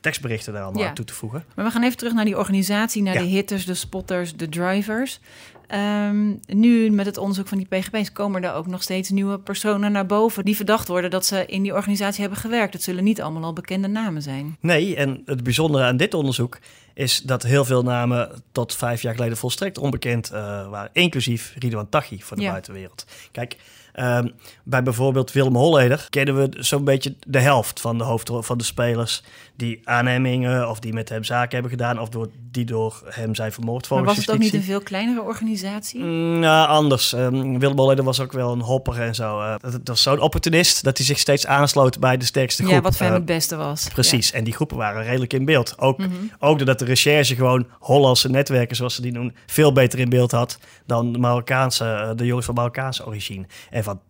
tekstberichten 0.01 0.53
daar 0.53 0.63
allemaal 0.63 0.83
Ja. 0.83 0.89
aan 0.89 0.95
toe 0.95 1.05
te 1.05 1.15
voegen. 1.15 1.45
Maar 1.55 1.65
we 1.65 1.71
gaan 1.71 1.83
even 1.83 1.97
terug 1.97 2.13
naar 2.13 2.25
die 2.25 2.37
organisatie, 2.39 3.03
naar 3.03 3.15
Ja. 3.15 3.21
de 3.21 3.27
hitters, 3.27 3.65
de 3.67 3.75
spotters, 3.75 4.37
de 4.37 4.49
drivers. 4.49 5.21
Ehm, 5.67 6.33
nu 6.47 6.91
met 6.91 7.07
het 7.07 7.17
onderzoek 7.19 7.49
van 7.49 7.59
die 7.59 7.67
PGP's 7.67 8.13
komen 8.13 8.45
er 8.45 8.53
ook 8.53 8.67
nog 8.67 8.83
steeds 8.83 9.11
nieuwe 9.11 9.39
personen 9.39 9.93
naar 9.93 10.07
boven 10.07 10.45
die 10.45 10.57
verdacht 10.57 10.89
worden 10.89 11.11
dat 11.11 11.27
ze 11.27 11.47
in 11.47 11.63
die 11.63 11.75
organisatie 11.75 12.21
hebben 12.21 12.39
gewerkt. 12.39 12.73
Het 12.73 12.83
zullen 12.83 13.05
niet 13.05 13.23
allemaal 13.23 13.43
al 13.45 13.53
bekende 13.53 13.89
namen 13.89 14.23
zijn. 14.23 14.57
Nee, 14.61 14.97
en 14.97 15.23
het 15.25 15.43
bijzondere 15.43 15.85
aan 15.85 15.97
dit 15.97 16.15
onderzoek 16.15 16.59
is 16.95 17.23
dat 17.23 17.43
heel 17.43 17.65
veel 17.65 17.83
namen 17.83 18.43
tot 18.53 18.75
vijf 18.75 19.03
jaar 19.03 19.15
geleden 19.15 19.37
volstrekt 19.37 19.79
onbekend 19.79 20.31
uh, 20.33 20.39
waren, 20.69 20.91
inclusief 20.93 21.55
Ridwan 21.59 21.89
Taghi 21.89 22.23
voor 22.23 22.37
de 22.37 22.43
Ja. 22.43 22.51
buitenwereld. 22.51 23.07
Kijk, 23.33 23.57
um, 24.01 24.33
bij 24.65 24.83
bijvoorbeeld 24.83 25.33
Willem 25.33 25.55
Holleder 25.57 26.07
kennen 26.11 26.37
we 26.37 26.49
zo'n 26.59 26.85
beetje 26.85 27.15
de 27.27 27.41
helft 27.41 27.81
van 27.81 27.99
de 27.99 28.05
hoofdrol 28.05 28.43
van 28.43 28.59
de 28.59 28.65
spelers 28.65 29.23
die 29.57 29.81
aannemingen 29.85 30.69
of 30.71 30.79
die 30.81 30.93
met 30.93 31.09
hem 31.09 31.25
zaken 31.25 31.53
hebben 31.53 31.71
gedaan 31.71 32.01
of 32.01 32.09
door, 32.09 32.29
die 32.51 32.65
door 32.65 33.03
hem 33.05 33.35
zijn 33.35 33.53
vermoord 33.53 33.81
Maar 33.81 33.99
volgens 33.99 34.17
was 34.17 34.27
het 34.27 34.35
ook 34.35 34.41
niet 34.41 34.51
justitie. 34.53 34.75
een 34.75 34.79
veel 34.81 34.89
kleinere 34.89 35.23
organisatie? 35.27 36.01
Mm, 36.03 36.39
Nou, 36.39 36.69
anders. 36.69 37.13
Um, 37.13 37.59
Willem 37.59 37.79
Holleder 37.79 38.05
was 38.05 38.21
ook 38.21 38.33
wel 38.33 38.53
een 38.53 38.61
hopper 38.61 39.01
en 39.01 39.15
zo. 39.15 39.41
Uh, 39.41 39.51
dat, 39.61 39.73
dat 39.73 39.81
was 39.89 40.03
zo'n 40.03 40.21
opportunist 40.21 40.85
dat 40.85 40.97
hij 40.97 41.07
zich 41.07 41.19
steeds 41.19 41.47
aansloot 41.47 41.99
bij 42.01 42.17
de 42.17 42.25
sterkste 42.25 42.63
groep. 42.63 42.75
ja, 42.75 42.81
wat 42.81 42.93
voor 42.97 43.07
hem 43.07 43.15
Uh, 43.15 43.21
het 43.21 43.27
beste 43.27 43.57
was. 43.57 43.89
Precies, 43.93 44.33
en 44.33 44.45
die 44.45 44.55
groepen 44.55 44.77
waren 44.77 45.05
redelijk 45.05 45.33
in 45.33 45.45
beeld. 45.45 45.75
Ook, 45.79 45.99
Mhm. 45.99 46.11
ook 46.39 46.57
doordat 46.59 46.79
de 46.79 46.85
recherche 46.85 47.35
gewoon 47.35 47.67
Hollandse 47.79 48.29
netwerken, 48.31 48.77
zoals 48.77 48.95
ze 48.95 49.03
die 49.03 49.13
noemen, 49.13 49.35
veel 49.47 49.73
beter 49.73 49.99
in 49.99 50.09
beeld 50.09 50.31
had 50.31 50.59
dan 50.87 51.13
de 51.13 51.19
Marokkaanse, 51.19 51.85
eh, 51.85 52.11
de 52.17 52.27
jongens 52.27 52.47
van 52.47 52.55
Marokkaanse 52.55 53.07
origine. 53.07 53.47
En 53.71 53.85
van 53.87 54.01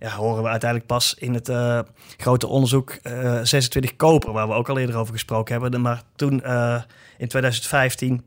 ja, 0.00 0.10
horen 0.10 0.42
we 0.42 0.48
uiteindelijk 0.48 0.90
pas 0.90 1.14
in 1.18 1.34
het 1.34 1.48
eh, 1.48 1.78
grote 2.16 2.46
onderzoek 2.46 2.90
eh, 2.90 3.40
26 3.42 3.96
Koper, 3.96 4.32
waar 4.32 4.48
we 4.48 4.54
ook 4.54 4.68
al 4.68 4.78
eerder 4.78 4.96
over 4.96 5.12
gesproken 5.12 5.60
hebben. 5.60 5.80
Maar 5.80 6.02
toen 6.16 6.42
eh, 6.42 6.82
in 7.18 7.28
2015 7.28 8.22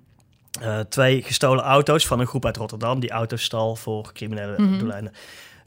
eh, 0.61 0.79
twee 0.79 1.21
gestolen 1.21 1.63
auto's 1.63 2.07
van 2.07 2.19
een 2.19 2.27
groep 2.27 2.45
uit 2.45 2.57
Rotterdam, 2.57 2.99
die 2.99 3.11
auto's 3.11 3.43
stal 3.43 3.75
voor 3.75 4.11
criminele 4.13 4.61
Mhm. 4.61 4.77
doeleinden. 4.77 5.13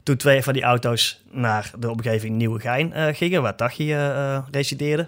Toen 0.07 0.17
twee 0.17 0.43
van 0.43 0.53
die 0.53 0.63
auto's 0.63 1.21
naar 1.31 1.71
de 1.79 1.89
omgeving 1.89 2.35
Nieuwegein 2.35 2.93
eh 2.93 3.15
gingen, 3.15 3.41
waar 3.41 3.55
Taghi 3.55 3.93
eh, 3.93 4.35
eh, 4.35 4.43
resideerde. 4.51 5.07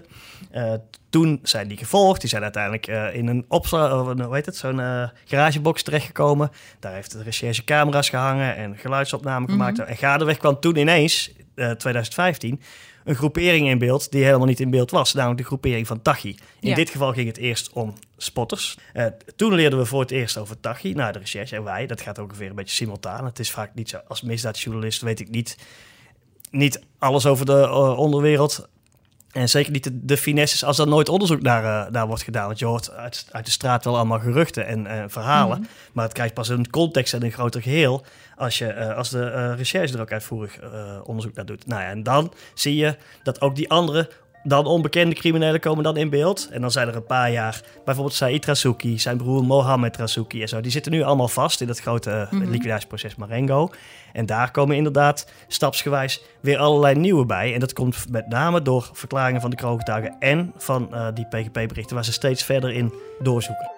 Toen 1.10 1.40
zijn 1.42 1.68
die 1.68 1.76
gevolgd. 1.76 2.20
Die 2.20 2.30
zijn 2.30 2.42
uiteindelijk 2.42 2.86
in 3.14 3.26
een 3.26 3.44
opsla 3.48 4.00
of 4.00 4.06
een, 4.06 4.20
hoe 4.22 4.34
heet 4.34 4.46
het, 4.46 4.56
zo'n 4.56 4.80
garagebox 5.24 5.82
terechtgekomen. 5.82 6.50
Daar 6.80 6.92
heeft 6.92 7.12
de 7.12 7.22
recherche 7.22 7.64
camera's 7.64 8.08
gehangen 8.08 8.56
en 8.56 8.76
geluidsopnamen 8.76 9.42
Mhm. 9.42 9.50
gemaakt. 9.52 9.78
En 9.78 9.96
gaandeweg 9.96 10.36
kwam 10.36 10.60
toen 10.60 10.76
ineens, 10.76 11.32
eh 11.54 11.70
2015, 11.70 12.60
een 13.04 13.14
groepering 13.14 13.68
in 13.68 13.78
beeld 13.78 14.10
die 14.10 14.24
helemaal 14.24 14.46
niet 14.46 14.60
in 14.60 14.70
beeld 14.70 14.90
was. 14.90 15.12
Namelijk 15.14 15.40
de 15.40 15.46
groepering 15.46 15.86
van 15.86 16.02
Taghi. 16.02 16.28
In 16.60 16.68
Ja. 16.68 16.74
dit 16.74 16.90
geval 16.90 17.12
ging 17.12 17.26
het 17.26 17.36
eerst 17.36 17.70
om 17.72 17.94
spotters. 18.16 18.76
Eh, 18.92 19.06
toen 19.36 19.54
leerden 19.54 19.78
we 19.78 19.84
voor 19.84 20.00
het 20.00 20.10
eerst 20.10 20.36
over 20.38 20.60
Taghi. 20.60 20.92
Nou, 20.92 21.12
de 21.12 21.18
recherche 21.18 21.56
en 21.56 21.64
wij. 21.64 21.86
Dat 21.86 22.00
gaat 22.00 22.18
ongeveer 22.18 22.48
een 22.48 22.54
beetje 22.54 22.74
simultaan. 22.74 23.24
Het 23.24 23.38
is 23.38 23.50
vaak 23.50 23.74
niet 23.74 23.88
zo. 23.88 23.98
Als 24.08 24.22
misdaadjournalist 24.22 25.02
weet 25.02 25.20
ik 25.20 25.30
niet, 25.30 25.56
niet 26.50 26.80
alles 26.98 27.26
over 27.26 27.46
de 27.46 27.60
eh, 27.60 27.98
onderwereld. 27.98 28.68
En 29.32 29.48
zeker 29.48 29.72
niet 29.72 29.84
de, 29.84 30.04
de 30.04 30.16
finesses 30.16 30.64
als 30.64 30.78
er 30.78 30.88
nooit 30.88 31.08
onderzoek 31.08 31.42
naar, 31.42 31.90
naar 31.90 32.06
wordt 32.06 32.22
gedaan. 32.22 32.46
Want 32.46 32.58
je 32.58 32.64
hoort 32.64 32.90
uit, 32.90 33.26
uit 33.30 33.44
de 33.44 33.50
straat 33.50 33.84
wel 33.84 33.96
allemaal 33.96 34.18
geruchten 34.18 34.66
en 34.66 35.10
verhalen. 35.10 35.60
Mhm. 35.60 35.68
Maar 35.92 36.04
het 36.04 36.12
krijgt 36.12 36.34
pas 36.34 36.48
een 36.48 36.70
context 36.70 37.14
en 37.14 37.24
een 37.24 37.32
groter 37.32 37.62
geheel 37.62 38.04
als, 38.36 38.58
je, 38.58 38.66
eh, 38.66 38.96
als 38.96 39.10
de 39.10 39.24
eh, 39.24 39.52
recherche 39.56 39.94
er 39.94 40.00
ook 40.00 40.12
uitvoerig 40.12 40.58
onderzoek 41.04 41.34
naar 41.34 41.46
doet. 41.46 41.66
Nou 41.66 41.82
ja, 41.82 41.88
en 41.88 42.02
dan 42.02 42.32
zie 42.54 42.76
je 42.76 42.96
dat 43.22 43.40
ook 43.40 43.56
die 43.56 43.70
andere 43.70 44.08
dan 44.42 44.66
onbekende 44.66 45.14
criminelen 45.14 45.60
komen 45.60 45.84
dan 45.84 45.96
in 45.96 46.10
beeld. 46.10 46.48
En 46.50 46.60
dan 46.60 46.70
zijn 46.70 46.88
er 46.88 46.96
een 46.96 47.06
paar 47.06 47.30
jaar, 47.30 47.60
bijvoorbeeld 47.84 48.16
Said 48.16 48.44
Rasuki, 48.44 48.98
zijn 48.98 49.16
broer 49.16 49.44
Mohammed 49.44 49.96
Rasuki 49.96 50.42
en 50.42 50.48
zo. 50.48 50.60
Die 50.60 50.70
zitten 50.70 50.92
nu 50.92 51.02
allemaal 51.02 51.28
vast 51.28 51.60
in 51.60 51.66
dat 51.66 51.80
grote 51.80 52.28
Mhm. 52.30 52.50
liquidatieproces 52.50 53.16
Marengo. 53.16 53.70
En 54.12 54.26
daar 54.26 54.50
komen 54.50 54.76
inderdaad 54.76 55.26
stapsgewijs 55.48 56.22
weer 56.40 56.58
allerlei 56.58 56.94
nieuwe 56.94 57.26
bij. 57.26 57.54
En 57.54 57.60
dat 57.60 57.72
komt 57.72 58.10
met 58.10 58.28
name 58.28 58.62
door 58.62 58.90
verklaringen 58.92 59.40
van 59.40 59.50
de 59.50 59.56
kroongetuigen 59.56 60.16
en 60.18 60.52
van 60.56 60.94
eh, 60.94 61.06
die 61.14 61.26
PGP-berichten, 61.26 61.94
waar 61.94 62.04
ze 62.04 62.12
steeds 62.12 62.42
verder 62.42 62.72
in 62.72 62.92
doorzoeken. 63.18 63.70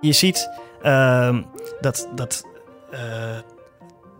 Je 0.00 0.12
ziet 0.12 0.50
ehm, 0.82 1.42
dat, 1.80 2.08
dat 2.14 2.42
eh, 2.90 3.38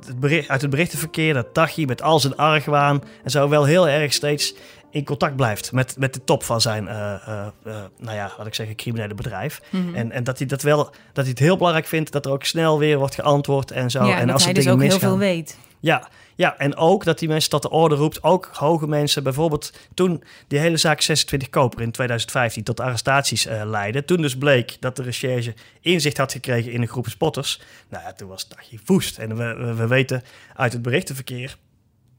het 0.09 0.21
bericht, 0.21 0.49
uit 0.49 0.61
het 0.61 0.71
berichtenverkeer 0.71 1.35
dat 1.35 1.55
Tachi 1.55 1.87
met 1.87 2.03
al 2.03 2.21
zijn 2.21 2.37
argwaan 2.37 3.03
en 3.25 3.31
zo 3.31 3.49
wel 3.49 3.65
heel 3.65 3.89
erg 3.89 4.13
steeds 4.13 4.55
in 4.91 5.05
contact 5.05 5.37
blijft 5.37 5.73
met, 5.73 5.97
met 5.99 6.15
de 6.15 6.25
top 6.25 6.43
van 6.43 6.61
zijn, 6.61 6.89
eh, 6.89 7.13
eh, 7.13 7.47
eh, 7.65 7.75
nou 7.99 8.17
ja, 8.17 8.33
wat 8.37 8.47
ik 8.47 8.55
zeg, 8.55 8.75
criminele 8.75 9.15
bedrijf. 9.15 9.61
Mhm. 9.71 9.95
En, 9.95 10.13
en 10.13 10.25
dat 10.25 10.39
hij 10.39 10.47
dat 10.47 10.63
wel, 10.63 10.85
dat 10.85 11.25
hij 11.25 11.29
het 11.29 11.39
heel 11.39 11.57
belangrijk 11.57 11.87
vindt 11.87 12.13
dat 12.13 12.27
er 12.27 12.33
ook 12.33 12.45
snel 12.45 12.79
weer 12.79 12.99
wordt 12.99 13.15
geantwoord 13.15 13.71
en 13.71 13.91
zo. 13.91 14.05
ja, 14.05 14.19
en 14.19 14.27
dat 14.27 14.35
als 14.35 14.45
hij 14.45 14.53
dus 14.53 14.69
ook 14.69 14.83
heel 14.83 14.99
veel 14.99 15.19
weet. 15.19 15.59
Ja, 15.81 16.09
ja, 16.35 16.59
en 16.59 16.77
ook 16.77 17.05
dat 17.05 17.19
die 17.19 17.29
mensen 17.29 17.51
tot 17.51 17.63
de 17.63 17.71
orde 17.71 17.95
roept. 17.95 18.23
Ook 18.23 18.51
hoge 18.53 18.87
mensen, 18.87 19.23
bijvoorbeeld 19.23 19.73
toen 19.95 20.23
die 20.49 20.59
hele 20.59 20.77
zaak 20.77 21.01
26 21.01 21.51
Koper 21.51 21.81
in 21.81 21.91
2015 21.91 22.63
tot 22.63 22.81
arrestaties 22.81 23.47
leidde. 23.65 24.05
Toen 24.05 24.23
dus 24.23 24.37
bleek 24.37 24.77
dat 24.81 24.97
de 24.97 25.03
recherche 25.03 25.55
inzicht 25.81 26.17
had 26.17 26.33
gekregen 26.33 26.73
in 26.73 26.83
een 26.83 26.89
groep 26.89 27.09
spotters. 27.09 27.61
Nou 27.89 28.05
ja, 28.05 28.13
toen 28.13 28.29
was 28.29 28.43
het 28.43 28.51
dagje 28.51 28.79
woest. 28.85 29.19
En 29.19 29.37
we, 29.37 29.55
we, 29.55 29.75
we 29.75 29.87
weten 29.87 30.23
uit 30.55 30.73
het 30.73 30.83
berichtenverkeer 30.83 31.57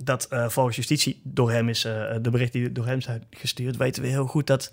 dat 0.03 0.25
eh, 0.25 0.49
volgens 0.49 0.75
justitie 0.75 1.21
door 1.23 1.51
hem 1.51 1.69
is, 1.69 1.83
eh, 1.85 2.15
de 2.21 2.29
berichten 2.29 2.59
die 2.59 2.71
door 2.71 2.85
hem 2.85 3.01
zijn 3.01 3.23
gestuurd, 3.29 3.77
weten 3.77 4.01
we 4.01 4.07
heel 4.07 4.25
goed 4.27 4.47
dat, 4.47 4.71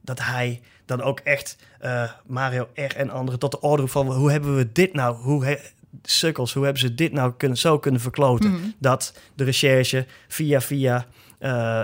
dat 0.00 0.20
hij 0.20 0.60
dan 0.84 1.02
ook 1.02 1.20
echt 1.20 1.56
eh, 1.80 2.10
Mario 2.26 2.68
R. 2.74 2.96
en 2.96 3.10
anderen 3.10 3.40
tot 3.40 3.50
de 3.50 3.60
orde 3.60 3.86
van 3.86 4.12
hoe 4.12 4.30
hebben 4.30 4.56
we 4.56 4.72
dit 4.72 4.92
nou, 4.92 5.16
hoe 5.16 5.44
he- 5.44 5.58
sukkels, 6.02 6.52
hoe 6.52 6.64
hebben 6.64 6.82
ze 6.82 6.94
dit 6.94 7.12
nou 7.12 7.32
kunnen, 7.36 7.58
zo 7.58 7.78
kunnen 7.78 8.00
verkloten? 8.00 8.50
Mhm. 8.50 8.68
Dat 8.78 9.18
de 9.34 9.44
recherche 9.44 10.06
via 10.28 10.60
via 10.60 11.06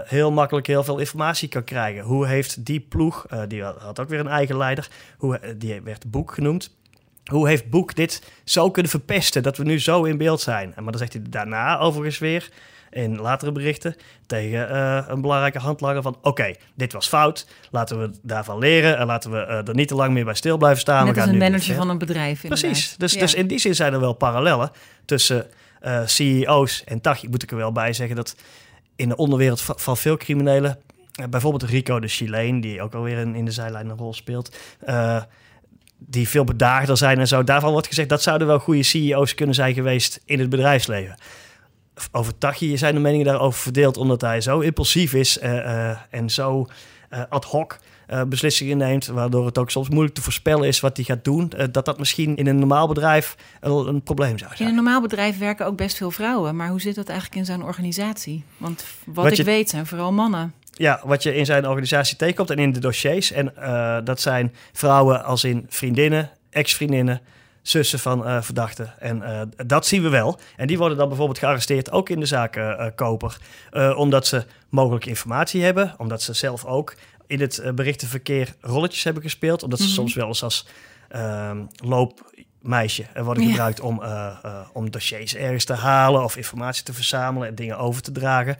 heel 0.04 0.32
makkelijk 0.32 0.66
heel 0.66 0.84
veel 0.84 0.98
informatie 0.98 1.48
kan 1.48 1.64
krijgen. 1.64 2.02
Hoe 2.02 2.26
heeft 2.26 2.66
die 2.66 2.80
ploeg, 2.80 3.26
die 3.48 3.62
had, 3.62 4.00
ook 4.00 4.08
weer 4.08 4.20
een 4.20 4.28
eigen 4.28 4.56
leider, 4.56 4.88
hoe, 5.18 5.40
die 5.56 5.80
werd 5.80 6.10
Boek 6.10 6.34
genoemd. 6.34 6.76
Hoe 7.24 7.48
heeft 7.48 7.70
Boek 7.70 7.94
dit 7.94 8.22
zo 8.44 8.70
kunnen 8.70 8.90
verpesten 8.90 9.42
dat 9.42 9.56
we 9.56 9.64
nu 9.64 9.80
zo 9.80 10.04
in 10.04 10.16
beeld 10.16 10.40
zijn? 10.40 10.74
En 10.74 10.82
Maar 10.82 10.92
dan 10.92 11.00
zegt 11.00 11.12
hij 11.12 11.22
daarna 11.28 11.78
overigens 11.78 12.18
weer 12.18 12.48
in 12.94 13.20
latere 13.20 13.52
berichten 13.52 13.94
tegen 14.26 14.70
eh, 14.70 15.04
een 15.08 15.20
belangrijke 15.20 15.58
handlanger 15.58 16.02
van... 16.02 16.16
oké, 16.22 16.54
dit 16.74 16.92
was 16.92 17.08
fout, 17.08 17.46
laten 17.70 18.00
we 18.00 18.10
daarvan 18.22 18.58
leren... 18.58 18.98
en 18.98 19.06
laten 19.06 19.30
we 19.30 19.38
eh, 19.38 19.68
er 19.68 19.74
niet 19.74 19.88
te 19.88 19.94
lang 19.94 20.12
meer 20.12 20.24
bij 20.24 20.34
stil 20.34 20.56
blijven 20.56 20.80
staan. 20.80 21.04
Net 21.04 21.14
we 21.14 21.20
als 21.20 21.30
een 21.30 21.36
nu 21.36 21.42
manager 21.44 21.74
van 21.74 21.88
een 21.88 21.98
bedrijf. 21.98 22.40
Precies, 22.40 22.66
inderdaad. 22.68 22.98
dus, 22.98 23.12
Ja. 23.12 23.20
dus 23.20 23.34
in 23.34 23.46
die 23.46 23.58
zin 23.58 23.74
zijn 23.74 23.92
er 23.92 24.00
wel 24.00 24.12
parallellen 24.12 24.70
tussen 25.04 25.46
eh, 25.80 26.00
CEO's 26.04 26.84
en 26.84 27.00
Tachi. 27.00 27.28
Moet 27.28 27.42
ik 27.42 27.50
er 27.50 27.56
wel 27.56 27.72
bij 27.72 27.92
zeggen 27.92 28.16
dat 28.16 28.36
in 28.96 29.08
de 29.08 29.16
onderwereld 29.16 29.60
van, 29.60 29.96
veel 29.96 30.16
criminelen... 30.16 30.78
bijvoorbeeld 31.30 31.70
Rico 31.70 32.00
de 32.00 32.08
Chileen, 32.08 32.60
die 32.60 32.82
ook 32.82 32.94
alweer 32.94 33.18
in, 33.18 33.34
in 33.34 33.44
de 33.44 33.50
zijlijn 33.50 33.88
een 33.88 33.96
rol 33.96 34.14
speelt... 34.14 34.56
die 36.06 36.28
veel 36.28 36.44
bedaagder 36.44 36.96
zijn 36.96 37.18
en 37.18 37.28
zo. 37.28 37.44
Daarvan 37.44 37.72
wordt 37.72 37.86
gezegd 37.86 38.08
dat 38.08 38.22
zouden 38.22 38.46
wel 38.46 38.58
goede 38.58 38.82
CEO's 38.82 39.34
kunnen 39.34 39.54
zijn 39.54 39.74
geweest 39.74 40.20
in 40.24 40.38
het 40.40 40.48
bedrijfsleven. 40.48 41.16
Over 42.12 42.38
Tachi 42.38 42.76
zijn 42.78 42.94
de 42.94 43.00
meningen 43.00 43.26
daarover 43.26 43.60
verdeeld, 43.60 43.96
omdat 43.96 44.20
hij 44.20 44.40
zo 44.40 44.60
impulsief 44.60 45.14
is 45.14 45.38
eh, 45.38 45.88
eh, 45.90 45.96
en 46.10 46.30
zo 46.30 46.66
eh, 47.08 47.20
ad 47.28 47.44
hoc 47.44 47.76
beslissingen 48.28 48.76
neemt, 48.76 49.06
waardoor 49.06 49.46
het 49.46 49.58
ook 49.58 49.70
soms 49.70 49.88
moeilijk 49.88 50.14
te 50.14 50.22
voorspellen 50.22 50.68
is 50.68 50.80
wat 50.80 50.96
hij 50.96 51.04
gaat 51.04 51.24
doen. 51.24 51.52
dat 51.70 51.84
dat 51.84 51.98
misschien 51.98 52.36
in 52.36 52.46
een 52.46 52.58
normaal 52.58 52.88
bedrijf 52.88 53.36
een, 53.60 53.72
een 53.72 54.02
probleem 54.02 54.38
zou 54.38 54.50
In 54.50 54.56
zijn. 54.56 54.68
een 54.68 54.74
normaal 54.74 55.00
bedrijf 55.00 55.38
werken 55.38 55.66
ook 55.66 55.76
best 55.76 55.96
veel 55.96 56.10
vrouwen. 56.10 56.56
Maar 56.56 56.68
hoe 56.68 56.80
zit 56.80 56.94
dat 56.94 57.08
eigenlijk 57.08 57.38
in 57.38 57.44
zijn 57.44 57.62
organisatie? 57.62 58.44
Want 58.56 58.84
wat, 59.04 59.14
Wat 59.24 59.32
ik 59.32 59.36
je- 59.38 59.44
weet 59.44 59.70
zijn 59.70 59.86
vooral 59.86 60.12
mannen. 60.12 60.52
Ja, 60.76 61.00
wat 61.04 61.22
je 61.22 61.34
in 61.34 61.44
zijn 61.46 61.68
organisatie 61.68 62.16
tegenkomt 62.16 62.50
en 62.50 62.58
in 62.58 62.72
de 62.72 62.80
dossiers. 62.80 63.32
En 63.32 63.56
eh, 63.56 63.98
dat 64.04 64.20
zijn 64.20 64.54
vrouwen 64.72 65.24
als 65.24 65.44
in 65.44 65.66
vriendinnen, 65.68 66.30
ex-vriendinnen, 66.50 67.20
zussen 67.62 67.98
van 67.98 68.26
eh, 68.26 68.42
verdachten. 68.42 68.94
En 68.98 69.22
eh, 69.22 69.40
dat 69.66 69.86
zien 69.86 70.02
we 70.02 70.08
wel. 70.08 70.38
En 70.56 70.66
die 70.66 70.78
worden 70.78 70.98
dan 70.98 71.08
bijvoorbeeld 71.08 71.38
gearresteerd, 71.38 71.90
ook 71.90 72.08
in 72.08 72.20
de 72.20 72.26
zaak 72.26 72.60
Koper. 72.94 73.36
omdat 73.96 74.26
ze 74.26 74.44
mogelijk 74.68 75.06
informatie 75.06 75.62
hebben. 75.62 75.94
Omdat 75.98 76.22
ze 76.22 76.32
zelf 76.32 76.64
ook 76.64 76.94
in 77.26 77.40
het 77.40 77.62
berichtenverkeer 77.74 78.54
rolletjes 78.60 79.04
hebben 79.04 79.22
gespeeld. 79.22 79.62
Omdat 79.62 79.78
ze 79.78 79.84
Mhm. 79.84 79.94
soms 79.94 80.14
wel 80.14 80.26
eens 80.26 80.42
als 80.42 80.66
ehm, 81.08 81.58
loopmeisje 82.64 83.04
eh, 83.14 83.22
worden 83.22 83.42
Ja. 83.42 83.48
gebruikt 83.50 83.80
om, 83.80 84.02
eh, 84.02 84.26
eh, 84.42 84.52
om 84.72 84.90
dossiers 84.90 85.34
ergens 85.34 85.64
te 85.64 85.72
halen 85.72 86.24
of 86.24 86.36
informatie 86.36 86.82
te 86.84 86.92
verzamelen 86.92 87.48
en 87.48 87.54
dingen 87.54 87.78
over 87.78 88.02
te 88.02 88.12
dragen. 88.12 88.56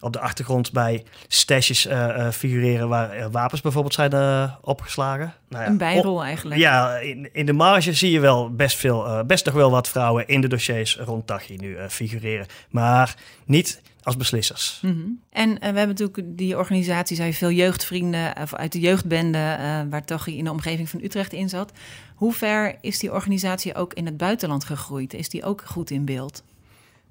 Op 0.00 0.12
de 0.12 0.20
achtergrond 0.20 0.72
bij 0.72 1.04
stashes 1.28 1.88
figureren 2.32 2.88
waar 2.88 3.30
wapens 3.30 3.60
bijvoorbeeld 3.60 3.94
zijn 3.94 4.12
opgeslagen. 4.60 5.34
Nou 5.48 5.62
ja, 5.62 5.66
Een 5.68 5.72
op- 5.72 5.78
bijrol 5.78 6.22
eigenlijk. 6.24 6.60
ja, 6.60 6.96
in, 6.96 7.28
in 7.32 7.46
de 7.46 7.52
marge 7.52 7.92
zie 7.92 8.10
je 8.10 8.20
wel 8.20 8.50
best 8.54 8.76
veel, 8.76 9.24
best 9.26 9.44
nog 9.44 9.54
wel 9.54 9.70
wat 9.70 9.88
vrouwen 9.88 10.26
in 10.28 10.40
de 10.40 10.48
dossiers 10.48 10.96
rond 10.96 11.26
Tachi 11.26 11.56
nu 11.56 11.76
figureren. 11.88 12.46
Maar 12.70 13.14
niet 13.44 13.80
als 14.04 14.16
beslissers. 14.16 14.78
Mhm. 14.82 14.98
En 15.30 15.50
eh, 15.50 15.58
we 15.58 15.78
hebben 15.78 15.96
natuurlijk 15.96 16.38
die 16.38 16.56
organisatie, 16.56 17.16
zei 17.16 17.34
veel 17.34 17.50
jeugdvrienden 17.50 18.34
of 18.40 18.54
uit 18.54 18.72
de 18.72 18.80
jeugdbende, 18.80 19.38
eh, 19.38 19.80
waar 19.90 20.04
toch 20.04 20.26
in 20.26 20.44
de 20.44 20.50
omgeving 20.50 20.88
van 20.88 21.00
Utrecht 21.02 21.32
in 21.32 21.48
zat. 21.48 21.72
Hoe 22.14 22.32
ver 22.32 22.76
is 22.80 22.98
die 22.98 23.12
organisatie 23.12 23.74
ook 23.74 23.94
in 23.94 24.06
het 24.06 24.16
buitenland 24.16 24.64
gegroeid? 24.64 25.14
Is 25.14 25.28
die 25.28 25.44
ook 25.44 25.62
goed 25.64 25.90
in 25.90 26.04
beeld? 26.04 26.42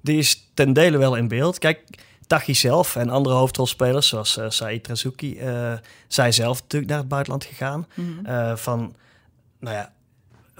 Die 0.00 0.18
is 0.18 0.50
ten 0.54 0.72
dele 0.72 0.98
wel 0.98 1.16
in 1.16 1.28
beeld. 1.28 1.58
Kijk, 1.58 1.80
Tachi 2.26 2.54
zelf 2.54 2.96
en 2.96 3.10
andere 3.10 3.34
hoofdrolspelers, 3.34 4.08
zoals 4.08 4.36
eh 4.36 4.48
Said 4.48 4.86
Razuki, 4.86 5.38
eh 5.38 5.72
zijn 6.08 6.32
zelf 6.32 6.60
natuurlijk 6.60 6.90
naar 6.90 7.00
het 7.00 7.08
buitenland 7.08 7.44
gegaan. 7.44 7.86
Mhm. 7.94 8.26
Eh, 8.26 8.56
van, 8.56 8.94
nou 9.60 9.76
ja, 9.76 9.92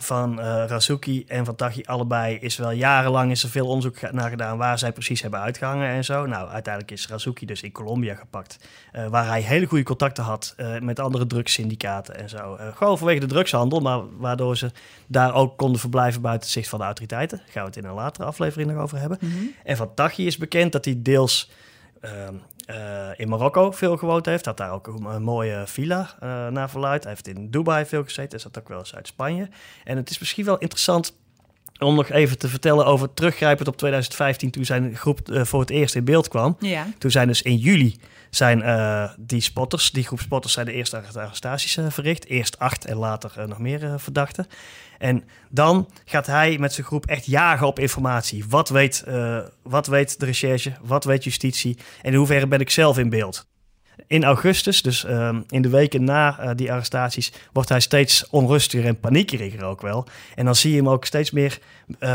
van 0.04 0.40
eh 0.40 0.64
Razuki 0.66 1.25
en 1.26 1.44
van 1.44 1.54
Tachi 1.54 1.82
allebei 1.84 2.37
is 2.37 2.56
wel 2.56 2.70
jarenlang 2.70 3.30
is 3.30 3.42
er 3.42 3.49
veel 3.49 3.66
onderzoek 3.66 4.12
naar 4.12 4.30
gedaan 4.30 4.58
waar 4.58 4.78
zij 4.78 4.92
precies 4.92 5.23
hebben 5.23 5.40
uitgehangen 5.40 5.88
en 5.88 6.04
zo. 6.04 6.26
Nou, 6.26 6.49
uiteindelijk 6.49 6.92
is 6.92 7.08
Razuki 7.08 7.46
dus 7.46 7.62
in 7.62 7.73
Colombia 7.73 8.14
gepakt, 8.14 8.58
eh, 8.92 9.06
waar 9.06 9.26
hij 9.26 9.40
hele 9.40 9.66
goede 9.66 9.84
contacten 9.84 10.25
had 10.25 10.54
eh, 10.56 10.78
met 10.78 11.00
andere 11.00 11.26
drugssyndicaten 11.26 12.16
en 12.16 12.28
zo. 12.28 12.58
Gewoon 12.75 12.99
vanwege 12.99 13.20
de 13.20 13.26
drugshandel, 13.26 13.80
maar 13.80 14.00
waardoor 14.18 14.56
ze 14.56 14.70
daar 15.06 15.34
ook 15.34 15.56
konden 15.56 15.80
verblijven 15.80 16.20
buiten 16.20 16.42
het 16.42 16.52
zicht 16.56 16.68
van 16.68 16.78
de 16.78 16.84
autoriteiten. 16.84 17.38
Daar 17.38 17.46
gaan 17.50 17.62
we 17.62 17.68
het 17.68 17.78
in 17.78 17.84
een 17.84 17.94
latere 17.94 18.26
aflevering 18.26 18.70
nog 18.70 18.82
over 18.82 18.99
hebben. 18.99 19.18
Mhm. 19.20 19.34
En 19.64 19.76
van 19.76 19.94
Tachi 19.94 20.26
is 20.26 20.37
bekend 20.37 20.73
dat 20.73 20.84
hij 20.84 20.94
deels 20.99 21.50
in 23.16 23.28
Marokko 23.28 23.70
veel 23.70 23.96
gewoond 23.96 24.26
heeft. 24.26 24.44
Had 24.44 24.56
daar 24.56 24.73
ook 24.73 24.87
een, 24.87 25.23
mooie 25.23 25.62
villa 25.66 26.14
eh, 26.20 26.46
naar 26.49 26.70
verluid. 26.70 27.02
Hij 27.02 27.12
heeft 27.12 27.28
in 27.28 27.50
Dubai 27.50 27.87
veel 27.87 28.04
gezeten. 28.04 28.30
Hij 28.30 28.38
zat 28.38 28.58
ook 28.58 28.68
wel 28.68 28.78
eens 28.78 28.94
uit 28.94 29.06
Spanje. 29.06 29.49
En 29.84 29.96
het 29.96 30.11
is 30.11 30.18
misschien 30.18 30.44
wel 30.44 30.58
interessant 30.58 31.16
om 31.78 31.94
nog 31.94 32.11
even 32.11 32.38
te 32.38 32.49
vertellen 32.49 32.87
over 32.87 33.14
teruggrijpend 33.14 33.68
op 33.68 33.76
2015... 33.76 34.50
toen 34.50 34.64
zijn 34.64 34.96
groep 34.96 35.28
eh, 35.28 35.44
voor 35.44 35.61
het 35.61 35.70
eerst 35.70 35.94
in 35.94 36.04
beeld 36.04 36.28
kwam. 36.28 36.56
Ja. 36.61 36.87
Toen 36.99 37.11
zijn 37.11 37.26
dus 37.26 37.42
in 37.42 37.56
juli 37.56 37.96
zijn 38.36 38.62
eh, 38.62 39.10
die 39.16 39.40
spotters, 39.40 39.90
die 39.90 40.04
groep 40.04 40.20
spotters, 40.20 40.52
zijn 40.52 40.66
de 40.66 40.72
eerste 40.72 41.02
arrestaties 41.14 41.76
eh, 41.76 41.86
verricht. 41.88 42.26
Eerst 42.26 42.58
acht 42.58 42.84
en 42.84 42.96
later 42.96 43.32
eh, 43.36 43.44
nog 43.44 43.58
meer 43.58 44.00
verdachten. 44.00 44.46
En 44.98 45.24
dan 45.48 45.88
gaat 46.04 46.26
hij 46.26 46.58
met 46.58 46.72
zijn 46.72 46.86
groep 46.86 47.06
echt 47.06 47.26
jagen 47.26 47.66
op 47.66 47.78
informatie. 47.78 48.44
Wat 48.48 48.68
weet, 48.68 49.04
wat 49.62 49.86
weet 49.86 50.20
de 50.20 50.26
recherche? 50.26 50.72
Wat 50.82 51.04
weet 51.04 51.24
justitie? 51.24 51.78
En 52.02 52.12
in 52.12 52.18
hoeverre 52.18 52.46
ben 52.46 52.60
ik 52.60 52.70
zelf 52.70 52.98
in 52.98 53.08
beeld? 53.08 53.46
In 54.06 54.24
augustus, 54.24 54.82
dus 54.82 55.04
ehm, 55.04 55.40
in 55.48 55.62
de 55.62 55.68
weken 55.68 56.04
na 56.04 56.54
die 56.54 56.72
arrestaties, 56.72 57.32
wordt 57.52 57.68
hij 57.68 57.80
steeds 57.80 58.28
onrustiger 58.30 58.86
en 58.86 59.00
paniekeriger 59.00 59.64
ook 59.64 59.80
wel. 59.80 60.06
En 60.34 60.44
dan 60.44 60.54
zie 60.54 60.70
je 60.70 60.76
hem 60.76 60.88
ook 60.88 61.04
steeds 61.04 61.30
meer 61.30 61.58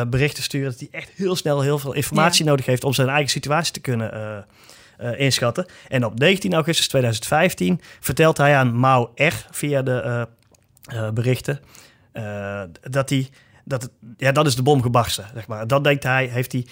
berichten 0.07 0.43
sturen 0.43 0.69
dat 0.69 0.79
hij 0.79 0.88
echt 0.91 1.09
heel 1.15 1.35
snel 1.35 1.61
heel 1.61 1.79
veel 1.79 1.93
informatie 1.93 2.45
nodig 2.45 2.65
heeft 2.65 2.83
om 2.83 2.93
zijn 2.93 3.09
eigen 3.09 3.29
situatie 3.29 3.73
te 3.73 3.79
kunnen 3.79 4.45
eh, 5.00 5.20
inschatten. 5.20 5.65
En 5.88 6.06
op 6.06 6.20
19 6.20 6.53
augustus 6.53 6.88
2015 6.88 7.82
vertelt 8.00 8.38
hij 8.38 8.56
aan 8.56 8.75
Mao 8.75 9.12
R 9.15 9.34
via 9.51 9.82
de 9.82 10.01
eh, 10.01 10.22
eh, 10.98 11.13
berichten 11.13 11.60
dat 12.89 13.10
hij 13.10 13.29
dat 13.65 13.82
het, 13.82 13.91
ja, 14.18 14.32
dat 14.32 14.48
is 14.48 14.56
de 14.56 14.63
bom 14.63 14.82
gebarsten, 14.82 15.25
zeg 15.34 15.48
maar. 15.48 15.68
Dan 15.68 15.84
denkt 15.84 16.03
hij, 16.03 16.25
heeft 16.25 16.51
hij 16.51 16.65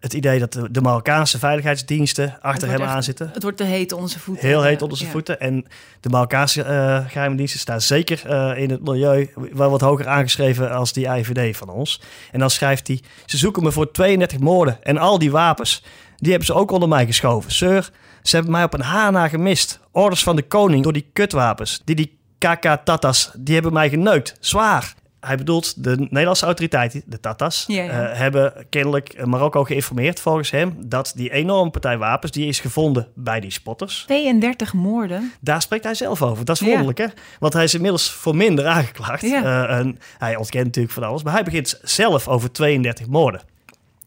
het 0.00 0.12
idee 0.12 0.38
dat 0.38 0.52
de, 0.70 0.80
Marokkaanse 0.80 1.38
veiligheidsdiensten 1.38 2.38
achter 2.40 2.68
hem 2.68 2.82
aan 2.82 3.02
zitten. 3.02 3.30
Het 3.32 3.42
wordt 3.42 3.56
te 3.56 3.64
heet 3.64 3.92
onder 3.92 4.10
zijn 4.10 4.22
voeten. 4.22 4.48
Heel 4.48 4.62
heet 4.62 4.82
onder 4.82 4.96
zijn 4.96 5.08
ja. 5.08 5.14
voeten. 5.14 5.40
En 5.40 5.66
de 6.00 6.08
Marokkaanse 6.08 6.62
eh 6.62 7.04
geheime 7.08 7.36
diensten 7.36 7.60
staan 7.60 7.80
zeker 7.80 8.26
in 8.56 8.70
het 8.70 8.84
milieu 8.84 9.30
wel 9.52 9.70
wat 9.70 9.80
hoger 9.80 10.08
aangeschreven 10.08 10.70
als 10.70 10.92
die 10.92 11.06
IVD 11.06 11.56
van 11.56 11.68
ons. 11.68 12.00
En 12.32 12.38
dan 12.38 12.50
schrijft 12.50 12.86
hij: 12.86 13.00
Ze 13.26 13.36
zoeken 13.36 13.62
me 13.62 13.72
voor 13.72 13.90
32 13.90 14.38
moorden. 14.38 14.78
En 14.82 14.98
al 14.98 15.18
die 15.18 15.30
wapens, 15.30 15.82
die 16.16 16.30
hebben 16.30 16.46
ze 16.46 16.54
ook 16.54 16.70
onder 16.70 16.88
mij 16.88 17.06
geschoven. 17.06 17.52
Sir, 17.52 17.90
ze 18.22 18.34
hebben 18.34 18.52
mij 18.52 18.64
op 18.64 18.74
een 18.74 18.80
haar 18.82 19.12
na 19.12 19.28
gemist. 19.28 19.80
Orders 19.92 20.22
van 20.22 20.36
de 20.36 20.42
koning 20.42 20.82
door 20.82 20.92
die 20.92 21.10
kutwapens. 21.12 21.82
Die 21.84 21.94
die 21.96 22.18
KK-tatas, 22.38 23.30
die 23.36 23.54
hebben 23.54 23.72
mij 23.72 23.88
geneukt. 23.88 24.36
Zwaar. 24.40 24.94
Hij 25.20 25.36
bedoelt 25.36 25.84
de 25.84 25.96
Nederlandse 25.98 26.44
autoriteiten, 26.44 27.02
de 27.06 27.20
Tatas, 27.20 27.64
Ja, 27.66 27.82
ja. 27.82 27.90
eh, 28.10 28.18
hebben 28.18 28.66
kennelijk 28.70 29.26
Marokko 29.26 29.64
geïnformeerd 29.64 30.20
volgens 30.20 30.50
hem 30.50 30.76
dat 30.86 31.12
die 31.16 31.32
enorme 31.32 31.70
partij 31.70 31.98
wapens 31.98 32.32
die 32.32 32.46
is 32.46 32.60
gevonden 32.60 33.08
bij 33.14 33.40
die 33.40 33.50
spotters. 33.50 34.02
32 34.06 34.72
moorden. 34.72 35.32
Daar 35.40 35.62
spreekt 35.62 35.84
hij 35.84 35.94
zelf 35.94 36.22
over. 36.22 36.44
Dat 36.44 36.54
is 36.54 36.60
Ja. 36.60 36.66
wonderlijk, 36.68 36.98
hè? 36.98 37.06
Want 37.38 37.52
hij 37.52 37.64
is 37.64 37.74
inmiddels 37.74 38.10
voor 38.12 38.36
minder 38.36 38.66
aangeklaagd. 38.66 39.22
Ja. 39.22 39.66
Eh, 39.68 39.76
en 39.78 39.98
hij 40.18 40.36
ontkent 40.36 40.64
natuurlijk 40.64 40.94
van 40.94 41.02
alles. 41.02 41.22
Maar 41.22 41.32
hij 41.32 41.44
begint 41.44 41.80
zelf 41.82 42.28
over 42.28 42.52
32 42.52 43.06
moorden. 43.06 43.40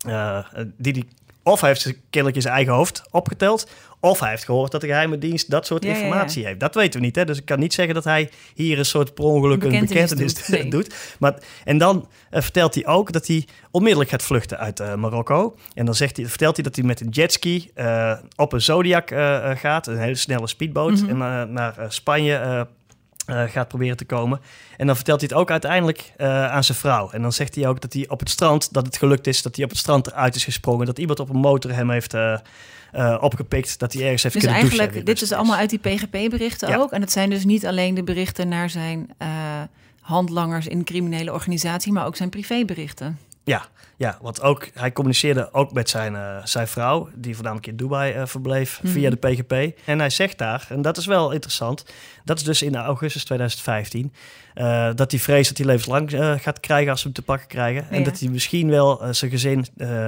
Eh, 0.07 0.39
die 0.77 0.93
die, 0.93 1.07
of 1.47 1.61
hij 1.61 1.69
heeft 1.69 1.83
kennelijk 2.09 2.35
in 2.35 2.41
zijn 2.41 2.53
eigen 2.53 2.73
hoofd 2.73 3.03
opgeteld... 3.11 3.69
of 3.99 4.19
hij 4.19 4.29
heeft 4.29 4.43
gehoord 4.45 4.71
dat 4.71 4.81
de 4.81 4.87
geheime 4.87 5.17
dienst 5.17 5.49
dat 5.49 5.65
soort 5.65 5.83
Ja, 5.83 5.89
ja, 5.89 5.95
ja. 5.97 6.01
informatie 6.03 6.45
heeft. 6.45 6.59
Dat 6.59 6.75
weten 6.75 6.99
we 6.99 7.05
niet, 7.05 7.15
hè? 7.15 7.25
Dus 7.25 7.37
ik 7.37 7.45
kan 7.45 7.59
niet 7.59 7.73
zeggen 7.73 7.93
dat 7.93 8.03
hij 8.03 8.29
hier 8.55 8.79
een 8.79 8.85
soort 8.85 9.13
per 9.13 9.23
ongeluk 9.23 9.63
een 9.63 9.69
Bekentenis 9.69 10.33
doet, 10.35 10.47
nee. 10.49 10.69
doet. 10.69 10.95
Maar, 11.19 11.35
en 11.63 11.77
dan 11.77 12.07
eh, 12.29 12.41
vertelt 12.41 12.73
hij 12.75 12.85
ook 12.85 13.11
dat 13.11 13.27
hij 13.27 13.47
onmiddellijk 13.71 14.09
gaat 14.09 14.23
vluchten 14.23 14.57
uit 14.57 14.79
eh, 14.79 14.95
Marokko. 14.95 15.55
En 15.73 15.85
dan 15.85 15.95
zegt 15.95 16.17
hij, 16.17 16.25
vertelt 16.25 16.55
hij 16.55 16.63
dat 16.63 16.75
hij 16.75 16.85
met 16.85 17.01
een 17.01 17.09
jetski 17.09 17.71
eh, 17.73 18.13
op 18.35 18.53
een 18.53 18.61
Zodiac 18.61 19.07
gaat, 19.55 19.87
een 19.87 19.97
hele 19.97 20.15
snelle 20.15 20.47
speedboot, 20.47 21.01
Mhm. 21.01 21.21
en 21.21 21.53
naar 21.53 21.75
Spanje 21.87 22.67
eh, 23.27 23.43
gaat 23.43 23.67
proberen 23.67 23.97
te 23.97 24.05
komen. 24.05 24.39
En 24.77 24.85
dan 24.85 24.95
vertelt 24.95 25.19
hij 25.19 25.29
het 25.31 25.39
ook 25.39 25.51
uiteindelijk 25.51 26.11
eh, 26.17 26.51
aan 26.51 26.63
zijn 26.63 26.77
vrouw. 26.77 27.09
En 27.11 27.21
dan 27.21 27.33
zegt 27.33 27.55
hij 27.55 27.67
ook 27.67 27.81
dat 27.81 27.93
hij 27.93 28.05
op 28.07 28.19
het 28.19 28.29
strand, 28.29 28.73
dat 28.73 28.85
het 28.85 28.97
gelukt 28.97 29.27
is, 29.27 29.41
dat 29.41 29.55
hij 29.55 29.63
op 29.65 29.69
het 29.69 29.79
strand 29.79 30.07
eruit 30.07 30.35
is 30.35 30.43
gesprongen, 30.43 30.85
dat 30.85 30.99
iemand 30.99 31.19
op 31.19 31.29
een 31.29 31.39
motor 31.39 31.73
hem 31.73 31.89
heeft 31.89 32.13
eh, 32.13 32.37
opgepikt, 33.19 33.79
dat 33.79 33.93
hij 33.93 34.01
ergens 34.03 34.23
heeft 34.23 34.35
Dus 34.35 34.43
kunnen 34.43 34.61
douchen. 34.61 34.79
eigenlijk, 34.79 35.07
dit 35.07 35.21
is 35.21 35.31
allemaal 35.31 35.55
uit 35.57 35.69
die 35.69 35.79
PGP-berichten 35.79 36.69
Ja. 36.69 36.77
ook. 36.77 36.91
En 36.91 37.01
het 37.01 37.11
zijn 37.11 37.29
dus 37.29 37.45
niet 37.45 37.65
alleen 37.65 37.93
de 37.93 38.03
berichten 38.03 38.47
naar 38.47 38.69
zijn 38.69 39.09
handlangers 40.01 40.67
in 40.67 40.83
criminele 40.83 41.33
organisatie, 41.33 41.91
maar 41.93 42.05
ook 42.05 42.15
zijn 42.15 42.29
privéberichten. 42.29 43.19
Ja, 43.47 43.65
ja, 43.97 44.17
want 44.21 44.41
ook, 44.41 44.67
hij 44.73 44.91
communiceerde 44.91 45.53
ook 45.53 45.71
met 45.73 45.89
zijn, 45.89 46.15
eh, 46.15 46.37
zijn 46.43 46.67
vrouw, 46.67 47.09
die 47.15 47.33
voornamelijk 47.35 47.67
in 47.67 47.75
Dubai 47.75 48.13
eh, 48.13 48.25
verbleef, 48.25 48.79
Mhm. 48.83 48.91
via 48.93 49.09
de 49.09 49.15
PGP. 49.15 49.77
En 49.85 49.99
hij 49.99 50.09
zegt 50.09 50.37
daar, 50.37 50.65
en 50.69 50.81
dat 50.81 50.97
is 50.97 51.05
wel 51.05 51.31
interessant, 51.31 51.85
dat 52.23 52.37
is 52.37 52.43
dus 52.43 52.61
in 52.61 52.75
augustus 52.75 53.23
2015, 53.25 54.13
eh, 54.53 54.89
dat 54.95 55.11
hij 55.11 55.19
vreest 55.19 55.47
dat 55.47 55.57
hij 55.57 55.65
levenslang 55.67 56.11
gaat 56.41 56.59
krijgen 56.59 56.91
als 56.91 56.99
ze 56.99 57.05
hem 57.05 57.15
te 57.15 57.21
pakken 57.21 57.47
krijgen. 57.47 57.89
En 57.89 58.03
dat 58.03 58.19
hij 58.19 58.29
misschien 58.29 58.69
wel 58.69 59.01
zijn 59.11 59.31
gezin, 59.31 59.65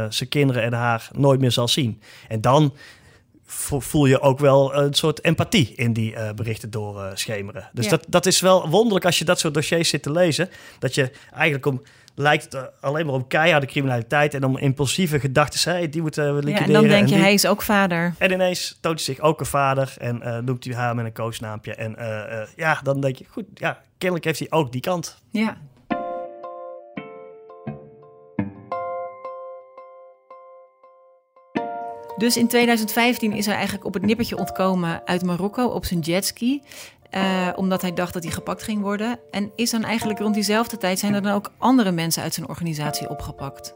zijn 0.09 0.29
kinderen 0.29 0.63
en 0.63 0.73
haar 0.73 1.09
nooit 1.11 1.39
meer 1.39 1.51
zal 1.51 1.67
zien. 1.67 2.01
En 2.27 2.41
dan 2.41 2.73
vo- 3.45 3.79
voel 3.79 4.05
je 4.05 4.19
ook 4.21 4.39
wel 4.39 4.75
een 4.75 4.93
soort 4.93 5.23
empathie 5.23 5.73
in 5.75 5.93
die 5.93 6.33
berichten 6.35 6.69
doorschemeren. 6.69 7.69
dus 7.73 7.83
Ja. 7.85 7.89
dat, 7.91 8.05
dat 8.07 8.25
is 8.25 8.39
wel 8.39 8.69
wonderlijk 8.69 9.05
als 9.05 9.19
je 9.19 9.25
dat 9.25 9.39
soort 9.39 9.53
dossiers 9.53 9.89
zit 9.89 10.03
te 10.03 10.11
lezen. 10.11 10.49
Dat 10.79 10.95
je 10.95 11.11
eigenlijk 11.33 11.65
om 11.65 11.81
lijkt 12.21 12.43
het 12.53 12.71
alleen 12.81 13.05
maar 13.05 13.15
om 13.15 13.27
keiharde 13.27 13.65
criminaliteit 13.67 14.33
en 14.33 14.43
om 14.43 14.57
impulsieve 14.57 15.19
gedachten. 15.19 15.71
Hey, 15.71 15.89
die 15.89 16.01
moeten 16.01 16.23
we 16.23 16.29
Ja, 16.29 16.35
liquideren. 16.47 16.65
en 16.67 16.73
dan 16.73 16.87
denk 16.89 17.07
je, 17.07 17.13
die- 17.13 17.23
hij 17.23 17.33
is 17.33 17.47
ook 17.47 17.61
vader. 17.61 18.13
En 18.17 18.31
ineens 18.31 18.77
toont 18.81 19.05
hij 19.05 19.15
zich 19.15 19.23
ook 19.23 19.39
een 19.39 19.45
vader 19.45 19.93
en 19.97 20.21
eh, 20.21 20.37
noemt 20.37 20.63
hij 20.63 20.73
haar 20.75 20.95
met 20.95 21.05
een 21.05 21.13
koosnaampje. 21.13 21.75
En 21.75 21.95
eh, 21.95 22.41
eh, 22.41 22.47
ja, 22.55 22.79
dan 22.83 23.01
denk 23.01 23.15
je, 23.15 23.25
goed, 23.29 23.45
ja, 23.53 23.81
kennelijk 23.97 24.25
heeft 24.25 24.39
hij 24.39 24.51
ook 24.51 24.71
die 24.71 24.81
kant. 24.81 25.21
Ja. 25.31 25.57
Dus 32.17 32.37
in 32.37 32.47
2015 32.47 33.31
is 33.33 33.45
hij 33.45 33.55
eigenlijk 33.55 33.85
op 33.85 33.93
het 33.93 34.03
nippertje 34.05 34.37
ontkomen 34.37 35.01
uit 35.05 35.23
Marokko 35.23 35.65
op 35.65 35.85
zijn 35.85 35.99
jetski. 35.99 36.61
Eh, 37.09 37.47
omdat 37.55 37.81
hij 37.81 37.93
dacht 37.93 38.13
dat 38.13 38.23
hij 38.23 38.31
gepakt 38.31 38.63
ging 38.63 38.81
worden. 38.81 39.19
En 39.31 39.51
is 39.55 39.71
dan 39.71 39.83
eigenlijk 39.83 40.19
rond 40.19 40.33
diezelfde 40.33 40.77
tijd 40.77 40.99
zijn 40.99 41.13
er 41.13 41.21
dan 41.21 41.33
ook 41.33 41.51
andere 41.57 41.91
mensen 41.91 42.23
uit 42.23 42.33
zijn 42.33 42.47
organisatie 42.47 43.09
opgepakt. 43.09 43.75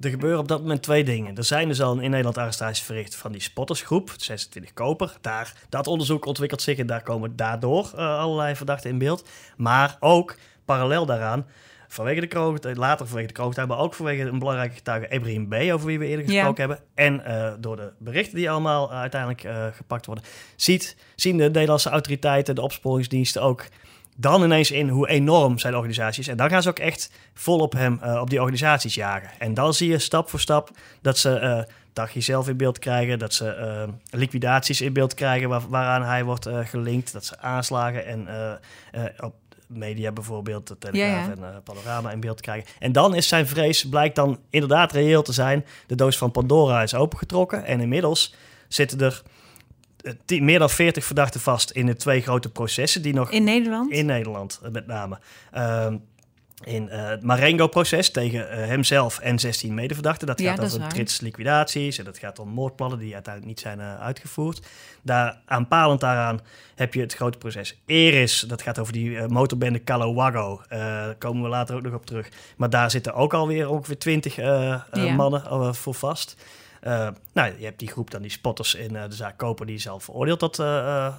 Er 0.00 0.10
gebeuren 0.10 0.38
op 0.38 0.48
dat 0.48 0.60
moment 0.60 0.82
twee 0.82 1.04
dingen. 1.04 1.36
Er 1.36 1.44
zijn 1.44 1.68
dus 1.68 1.82
al 1.82 1.98
in 1.98 2.10
Nederland 2.10 2.38
arrestaties 2.38 2.84
verricht 2.84 3.14
van 3.14 3.32
die 3.32 3.40
spottersgroep, 3.40 4.14
26 4.16 4.72
koper. 4.72 5.16
Daar, 5.20 5.52
dat 5.68 5.86
onderzoek 5.86 6.24
ontwikkelt 6.24 6.62
zich 6.62 6.78
en 6.78 6.86
daar 6.86 7.02
komen 7.02 7.36
daardoor 7.36 7.92
eh, 7.96 8.18
allerlei 8.18 8.56
verdachten 8.56 8.90
in 8.90 8.98
beeld. 8.98 9.28
Maar 9.56 9.96
ook 10.00 10.36
parallel 10.64 11.06
daaraan, 11.06 11.46
vanwege 11.88 12.20
de 12.20 12.26
kroongetuig, 12.26 12.76
later 12.76 13.06
vanwege 13.06 13.26
de 13.26 13.32
kroongetuig, 13.34 13.68
maar 13.68 13.78
ook 13.78 13.94
vanwege 13.94 14.22
een 14.22 14.38
belangrijke 14.38 14.74
getuige, 14.74 15.08
Ibrahim 15.14 15.48
B., 15.48 15.54
over 15.72 15.86
wie 15.86 15.98
we 15.98 16.06
eerder 16.06 16.24
Ja. 16.26 16.32
gesproken 16.32 16.68
hebben. 16.68 16.84
En 16.94 17.24
eh, 17.24 17.52
door 17.58 17.76
de 17.76 17.92
berichten 17.98 18.36
die 18.36 18.50
allemaal 18.50 18.90
eh, 18.90 18.98
uiteindelijk 19.00 19.44
eh, 19.44 19.66
gepakt 19.72 20.06
worden, 20.06 20.24
ziet, 20.56 20.96
zien 21.14 21.36
de 21.36 21.44
Nederlandse 21.44 21.90
autoriteiten, 21.90 22.54
de 22.54 22.62
opsporingsdiensten 22.62 23.42
ook 23.42 23.64
dan 24.16 24.42
ineens 24.42 24.70
in 24.70 24.88
hoe 24.88 25.08
enorm 25.08 25.58
zijn 25.58 25.74
organisatie 25.76 26.20
is. 26.22 26.28
En 26.28 26.36
dan 26.36 26.48
gaan 26.50 26.62
ze 26.62 26.68
ook 26.68 26.78
echt 26.78 27.10
vol 27.34 27.58
op 27.58 27.72
hem, 27.72 27.98
eh, 28.02 28.20
op 28.20 28.30
die 28.30 28.38
organisaties 28.40 28.94
jagen. 28.94 29.30
En 29.38 29.54
dan 29.54 29.74
zie 29.74 29.88
je 29.90 29.98
stap 29.98 30.30
voor 30.30 30.40
stap 30.40 30.70
dat 31.02 31.18
ze 31.18 31.34
eh 31.38 31.62
Dagje 31.92 32.20
zelf 32.20 32.48
in 32.48 32.56
beeld 32.56 32.78
krijgen, 32.78 33.18
dat 33.18 33.34
ze 33.34 33.48
eh, 33.48 33.88
liquidaties 34.10 34.80
in 34.80 34.92
beeld 34.92 35.14
krijgen 35.14 35.48
waar- 35.48 35.68
waaraan 35.68 36.02
hij 36.02 36.24
wordt 36.24 36.46
eh, 36.46 36.58
gelinkt, 36.58 37.12
dat 37.12 37.24
ze 37.24 37.38
aanslagen 37.40 38.06
en 38.06 38.28
eh, 38.28 38.52
eh, 38.92 39.04
op 39.20 39.34
media 39.68 40.12
bijvoorbeeld, 40.12 40.66
de 40.66 40.78
Telegraaf 40.78 41.10
Ja, 41.10 41.22
ja. 41.22 41.30
en 41.30 41.54
eh, 41.54 41.60
Panorama 41.64 42.10
in 42.10 42.20
beeld 42.20 42.40
krijgen. 42.40 42.68
En 42.78 42.92
dan 42.92 43.14
is 43.14 43.28
zijn 43.28 43.46
vrees, 43.46 43.88
blijkt 43.88 44.16
dan 44.16 44.38
inderdaad 44.50 44.92
reëel 44.92 45.22
te 45.22 45.32
zijn. 45.32 45.64
De 45.86 45.94
doos 45.94 46.18
van 46.18 46.30
Pandora 46.30 46.82
is 46.82 46.94
opengetrokken 46.94 47.64
en 47.64 47.80
inmiddels 47.80 48.34
zitten 48.68 49.00
er 49.00 49.22
eh, 50.00 50.12
tien- 50.24 50.44
meer 50.44 50.58
dan 50.58 50.70
40 50.70 51.04
verdachten 51.04 51.40
vast 51.40 51.70
in 51.70 51.86
de 51.86 51.96
twee 51.96 52.20
grote 52.20 52.50
processen 52.50 53.02
die 53.02 53.14
nog 53.14 53.30
In 53.30 53.44
Nederland? 53.44 53.90
in 53.90 54.06
Nederland 54.06 54.60
eh, 54.62 54.70
met 54.70 54.86
name. 54.86 55.18
Ehm, 55.52 55.96
in 56.64 56.88
eh, 56.90 57.08
het 57.08 57.22
Marengo-proces 57.22 58.10
tegen 58.10 58.50
eh, 58.50 58.66
hemzelf 58.66 59.18
en 59.18 59.38
16 59.38 59.74
medeverdachten. 59.74 60.26
Dat 60.26 60.40
Ja, 60.40 60.48
gaat 60.50 60.60
dat 60.60 60.74
over 60.74 60.88
trits 60.88 61.20
liquidaties 61.20 61.98
en 61.98 62.04
dat 62.04 62.18
gaat 62.18 62.38
om 62.38 62.48
moordplannen 62.48 62.98
die 62.98 63.14
uiteindelijk 63.14 63.54
niet 63.54 63.60
zijn 63.62 63.80
eh, 63.80 64.00
uitgevoerd. 64.00 64.66
Daar, 65.02 65.38
aanpalend 65.44 66.00
daaraan 66.00 66.40
heb 66.74 66.94
je 66.94 67.00
het 67.00 67.14
grote 67.14 67.38
proces 67.38 67.78
Eris. 67.86 68.40
Dat 68.40 68.62
gaat 68.62 68.78
over 68.78 68.92
die 68.92 69.20
motorbende 69.28 69.84
Calawago. 69.84 70.60
Eh, 70.68 70.78
daar 70.78 71.14
komen 71.14 71.42
we 71.42 71.48
later 71.48 71.76
ook 71.76 71.82
nog 71.82 71.94
op 71.94 72.06
terug. 72.06 72.28
Maar 72.56 72.70
daar 72.70 72.90
zitten 72.90 73.14
ook 73.14 73.34
alweer 73.34 73.68
ongeveer 73.70 73.98
20 73.98 74.38
eh, 74.38 74.72
eh, 74.72 74.80
Ja. 74.92 75.14
mannen 75.14 75.74
voor 75.74 75.94
vast. 75.94 76.36
Nou, 77.32 77.52
je 77.58 77.64
hebt 77.64 77.78
die 77.78 77.88
groep 77.88 78.10
dan 78.10 78.22
die 78.22 78.30
spotters 78.30 78.74
in 78.74 78.92
de 78.92 79.06
zaak 79.08 79.36
Koper... 79.38 79.66
die 79.66 79.74
is 79.74 79.88
al 79.88 80.00
veroordeeld 80.00 80.38
tot 80.38 80.56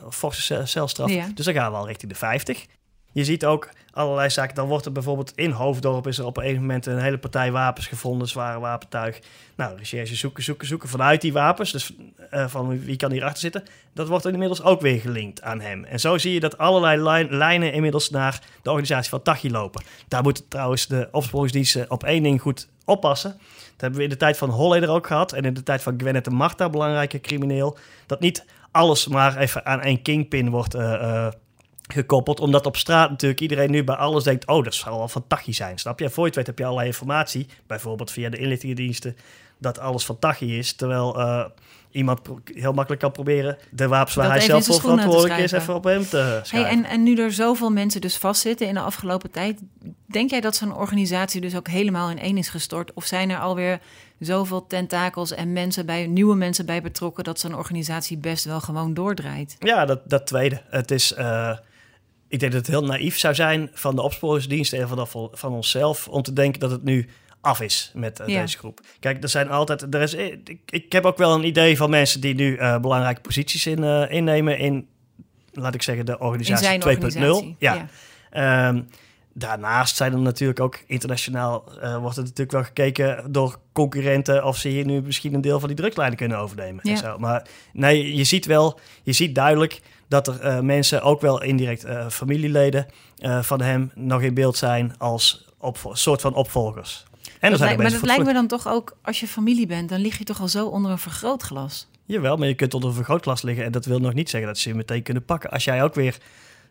forse 0.10 0.42
ce- 0.42 0.66
celstraf. 0.66 1.10
Ja. 1.10 1.28
Dus 1.34 1.46
dan 1.46 1.54
gaan 1.54 1.72
we 1.72 1.78
al 1.78 1.88
richting 1.88 2.12
de 2.12 2.18
50. 2.18 2.66
Je 3.12 3.24
ziet 3.24 3.46
ook 3.46 3.70
allerlei 3.92 4.30
zaken. 4.30 4.56
Dan 4.56 4.68
wordt 4.68 4.86
er 4.86 4.92
bijvoorbeeld 4.92 5.32
in 5.36 5.52
Hoofddorp... 5.52 6.08
is 6.08 6.18
er 6.18 6.26
op 6.26 6.38
een 6.38 6.44
gegeven 6.44 6.66
moment 6.66 6.86
een 6.86 7.00
hele 7.00 7.18
partij 7.18 7.52
wapens 7.52 7.88
gevonden... 7.88 8.28
zware 8.28 8.60
wapentuig. 8.60 9.20
Nou, 9.56 9.78
recherche 9.78 10.16
zoeken, 10.16 10.44
zoeken, 10.44 10.68
zoeken 10.68 10.90
vanuit 10.90 11.22
die 11.22 11.34
wapens. 11.34 11.72
Dus 11.72 11.94
eh, 12.30 12.48
van 12.48 12.80
wie 12.80 12.96
kan 12.96 13.12
hierachter 13.12 13.40
zitten. 13.40 13.64
Dat 13.94 14.08
wordt 14.08 14.26
inmiddels 14.26 14.64
ook 14.64 14.82
weer 14.82 15.00
gelinkt 15.00 15.42
aan 15.42 15.62
hem. 15.62 15.84
En 15.84 16.00
zo 16.00 16.18
zie 16.18 16.34
je 16.34 16.40
dat 16.40 16.58
allerlei 16.58 17.02
lijn- 17.02 17.36
lijnen 17.36 17.74
inmiddels 17.74 18.10
naar 18.10 18.42
de 18.62 18.70
organisatie 18.70 19.10
van 19.10 19.22
Tachi 19.22 19.52
lopen. 19.52 19.84
Daar 20.08 20.24
moeten 20.24 20.48
trouwens 20.48 20.88
de 20.88 21.08
opsporingsdiensten 21.12 21.92
op 21.92 22.04
één 22.04 22.24
ding 22.24 22.42
goed 22.42 22.68
oppassen. 22.86 23.32
Dat 23.32 23.82
hebben 23.82 23.98
we 24.00 24.04
in 24.04 24.10
de 24.10 24.18
tijd 24.18 24.38
van 24.38 24.50
Holleder 24.50 24.90
ook 24.90 25.08
gehad. 25.08 25.34
En 25.34 25.44
in 25.44 25.54
de 25.54 25.64
tijd 25.64 25.82
van 25.82 25.94
Gwennet 25.98 26.24
de 26.24 26.32
Marta, 26.32 26.70
belangrijke 26.70 27.20
crimineel. 27.20 27.78
Dat 28.06 28.20
niet 28.20 28.46
alles 28.72 29.08
maar 29.08 29.38
even 29.38 29.66
aan 29.66 29.82
één 29.82 30.02
kingpin 30.02 30.50
wordt 30.50 30.74
eh, 30.74 31.28
gekoppeld. 31.94 32.40
Omdat 32.40 32.66
op 32.66 32.78
straat 32.78 33.10
natuurlijk 33.10 33.42
iedereen 33.42 33.72
nu 33.72 33.84
bij 33.84 33.96
alles 33.96 34.24
denkt... 34.24 34.48
oh, 34.48 34.64
dat 34.64 34.74
zal 34.74 34.98
wel 34.98 35.08
van 35.08 35.24
Tachi 35.28 35.54
zijn, 35.54 35.78
snap 35.78 36.00
je? 36.00 36.10
Voor 36.10 36.24
je 36.24 36.28
het 36.28 36.36
weet 36.36 36.48
heb 36.48 36.58
je 36.58 36.64
allerlei 36.64 36.88
informatie. 36.88 37.48
Bijvoorbeeld 37.68 38.12
via 38.12 38.30
de 38.30 38.38
inlichtingendiensten... 38.38 39.16
dat 39.58 39.80
alles 39.80 40.06
van 40.06 40.20
Tachi 40.20 40.58
is. 40.58 40.74
Terwijl 40.74 41.20
eh, 41.20 41.46
iemand 41.92 42.20
heel 42.54 42.74
makkelijk 42.74 43.02
kan 43.02 43.12
proberen... 43.12 43.58
de 43.72 43.88
wapens 43.88 44.16
waar 44.16 44.26
Dat 44.26 44.38
hij 44.38 44.46
zelf 44.46 44.66
voor 44.66 44.80
verantwoordelijk 44.80 45.40
is... 45.40 45.52
even 45.52 45.76
op 45.76 45.84
hem 45.84 46.06
te 46.08 46.18
Hey, 46.18 46.40
schrijven. 46.44 46.70
en, 46.70 46.86
en 46.86 47.04
nu 47.04 47.16
er 47.16 47.32
zoveel 47.32 47.70
mensen 47.70 48.02
dus 48.02 48.18
vastzitten 48.18 48.68
in 48.68 48.74
de 48.74 48.80
afgelopen 48.80 49.32
tijd, 49.32 49.60
denk 50.06 50.30
jij 50.30 50.42
dat 50.42 50.56
zo'n 50.56 50.76
organisatie 50.76 51.42
dus 51.42 51.56
ook 51.56 51.68
helemaal 51.68 52.10
in 52.10 52.20
één 52.20 52.38
is 52.38 52.50
gestort? 52.50 52.94
Of 52.94 53.06
zijn 53.06 53.30
er 53.30 53.40
alweer 53.40 53.80
zoveel 54.20 54.68
tentakels 54.68 55.32
en 55.32 55.54
mensen 55.54 55.86
bij, 55.86 56.08
nieuwe 56.08 56.36
mensen 56.36 56.66
bij 56.66 56.82
betrokken 56.82 57.24
dat 57.24 57.40
zo'n 57.40 57.56
organisatie 57.56 58.18
best 58.18 58.46
wel 58.46 58.60
gewoon 58.60 58.94
doordraait? 58.94 59.56
Ja, 59.60 59.86
dat, 59.86 60.00
dat 60.06 60.28
tweede. 60.28 60.62
Het 60.70 60.92
is, 60.92 61.14
eh, 61.14 61.58
ik 62.30 62.40
denk 62.40 62.52
dat 62.52 62.62
het 62.62 62.70
heel 62.70 62.86
naïef 62.86 63.18
zou 63.18 63.36
zijn 63.36 63.70
van 63.74 63.96
de 63.96 64.02
opsporingsdiensten 64.02 64.80
en 64.80 64.88
van, 64.88 65.30
van 65.32 65.54
onszelf 65.54 66.08
om 66.08 66.22
te 66.22 66.34
denken 66.34 66.60
dat 66.60 66.72
het 66.72 66.84
nu 66.84 67.10
af 67.42 67.62
is 67.62 67.92
met 67.94 68.20
eh, 68.20 68.28
Ja. 68.28 68.42
deze 68.42 68.58
groep. 68.58 68.80
Kijk, 69.00 69.24
er 69.24 69.30
zijn 69.30 69.50
altijd. 69.50 69.94
Er 69.94 70.02
is, 70.02 70.14
ik, 70.14 70.60
ik 70.70 70.92
heb 70.92 71.06
ook 71.06 71.18
wel 71.18 71.34
een 71.36 71.46
idee 71.46 71.78
van 71.78 71.90
mensen 71.90 72.22
die 72.22 72.36
nu 72.36 72.56
eh, 72.56 72.80
belangrijke 72.80 73.22
posities 73.22 73.66
in, 73.66 73.84
eh, 73.84 74.12
innemen 74.12 74.58
in, 74.58 74.88
laat 75.54 75.74
ik 75.76 75.82
zeggen, 75.82 76.06
de 76.06 76.20
organisatie 76.20 76.66
zijn 76.66 76.80
2.0. 76.80 76.86
organisatie. 76.88 77.56
Ja. 77.60 77.88
Ehm, 78.30 78.82
daarnaast 79.34 79.96
zijn 79.96 80.14
er 80.14 80.20
natuurlijk 80.20 80.60
ook 80.60 80.80
internationaal 80.88 81.64
eh, 81.82 81.98
wordt 81.98 82.18
er 82.18 82.24
natuurlijk 82.24 82.52
wel 82.52 82.64
gekeken 82.64 83.32
door 83.32 83.60
concurrenten 83.74 84.46
of 84.46 84.58
ze 84.58 84.68
hier 84.70 84.86
nu 84.86 85.02
misschien 85.02 85.34
een 85.34 85.42
deel 85.42 85.60
van 85.60 85.68
die 85.68 85.78
drugslijnen 85.78 86.18
kunnen 86.18 86.38
overnemen. 86.38 86.84
En 86.84 86.90
Ja. 86.90 86.96
zo. 86.96 87.18
Maar 87.18 87.48
nee, 87.74 88.16
je 88.16 88.24
ziet 88.24 88.46
wel, 88.46 88.80
je 89.04 89.14
ziet 89.14 89.36
duidelijk 89.36 89.82
dat 90.10 90.28
er 90.28 90.40
eh, 90.40 90.60
mensen, 90.60 91.02
ook 91.02 91.22
wel 91.22 91.42
indirect 91.42 91.84
eh, 91.84 92.10
familieleden 92.10 92.86
eh, 93.18 93.42
van 93.42 93.62
hem, 93.62 93.92
nog 93.96 94.22
in 94.22 94.34
beeld 94.34 94.58
zijn 94.58 94.98
als 94.98 95.48
opvo- 95.58 95.94
soort 95.94 96.22
van 96.22 96.34
opvolgers. 96.34 97.04
En 97.24 97.30
er 97.40 97.50
Dat 97.50 97.58
zijn 97.58 97.60
lijkt, 97.60 97.82
maar 97.82 98.00
dat 98.00 98.10
lijkt 98.10 98.26
me 98.26 98.34
dan 98.34 98.48
toch 98.48 98.68
ook, 98.68 98.98
als 99.02 99.20
je 99.20 99.28
familie 99.28 99.68
bent, 99.68 99.90
dan 99.90 100.00
lig 100.00 100.18
je 100.18 100.24
toch 100.24 100.42
al 100.42 100.48
zo 100.48 100.68
onder 100.68 100.92
een 100.92 100.98
vergrootglas. 100.98 101.88
Jawel, 102.06 102.38
maar 102.38 102.48
je 102.48 102.54
kunt 102.54 102.74
onder 102.74 102.90
een 102.90 102.96
vergrootglas 102.96 103.42
liggen 103.42 103.66
en 103.66 103.72
dat 103.72 103.86
wil 103.86 104.00
nog 104.00 104.14
niet 104.14 104.30
zeggen 104.30 104.50
dat 104.50 104.58
ze 104.58 104.70
je 104.70 104.76
meteen 104.76 105.04
kunnen 105.04 105.26
pakken. 105.26 105.50
Als 105.50 105.64
jij 105.64 105.84
ook 105.84 105.96
weer 105.96 106.18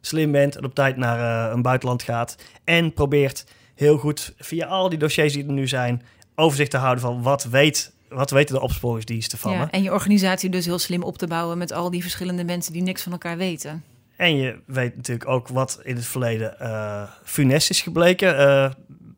slim 0.00 0.32
bent 0.32 0.56
en 0.56 0.64
op 0.64 0.74
tijd 0.74 0.96
naar 0.96 1.52
een 1.52 1.62
buitenland 1.62 2.02
gaat 2.02 2.36
en 2.64 2.92
probeert 2.92 3.44
heel 3.74 3.98
goed 3.98 4.34
via 4.38 4.66
al 4.66 4.88
die 4.88 4.98
dossiers 4.98 5.32
die 5.32 5.46
er 5.46 5.52
nu 5.52 5.68
zijn 5.68 6.02
overzicht 6.34 6.70
te 6.70 6.76
houden 6.76 7.02
van 7.02 7.22
wat 7.22 7.44
weet 7.44 7.92
wat 8.08 8.30
weten 8.30 8.54
de 8.54 8.60
opsporingsdiensten 8.60 9.38
van 9.38 9.50
me. 9.50 9.56
Ja, 9.58 9.70
en 9.70 9.82
je 9.82 9.92
organisatie 9.92 10.50
dus 10.50 10.64
heel 10.64 10.78
slim 10.78 11.02
op 11.02 11.18
te 11.18 11.26
bouwen 11.26 11.58
met 11.58 11.72
al 11.72 11.90
die 11.90 12.02
verschillende 12.02 12.44
mensen 12.44 12.72
die 12.72 12.82
niks 12.82 13.02
van 13.02 13.12
elkaar 13.12 13.36
weten. 13.36 13.84
En 14.16 14.36
je 14.36 14.60
weet 14.66 14.96
natuurlijk 14.96 15.28
ook 15.28 15.48
wat 15.48 15.80
in 15.82 15.96
het 15.96 16.06
verleden 16.06 16.60
eh 16.60 17.02
funest 17.24 17.70
is 17.70 17.80
gebleken 17.80 18.38
eh, 18.38 18.70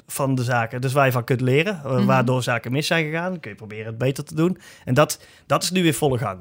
van 0.07 0.35
de 0.35 0.45
zaken. 0.45 0.81
Dus 0.81 0.93
waar 0.93 1.07
je 1.07 1.13
van 1.13 1.25
kunt 1.25 1.41
leren, 1.41 1.81
eh, 1.85 1.91
Mhm. 1.93 2.05
waardoor 2.05 2.43
zaken 2.43 2.73
mis 2.73 2.87
zijn 2.87 3.05
gegaan. 3.05 3.31
Dan 3.31 3.41
kun 3.41 3.51
je 3.51 3.57
proberen 3.57 3.87
het 3.87 3.99
beter 3.99 4.25
te 4.25 4.35
doen. 4.35 4.59
En 4.85 4.95
dat, 4.95 5.21
dat 5.47 5.63
is 5.63 5.71
nu 5.71 5.83
weer 5.83 5.95
volle 5.95 6.19
gang. 6.19 6.41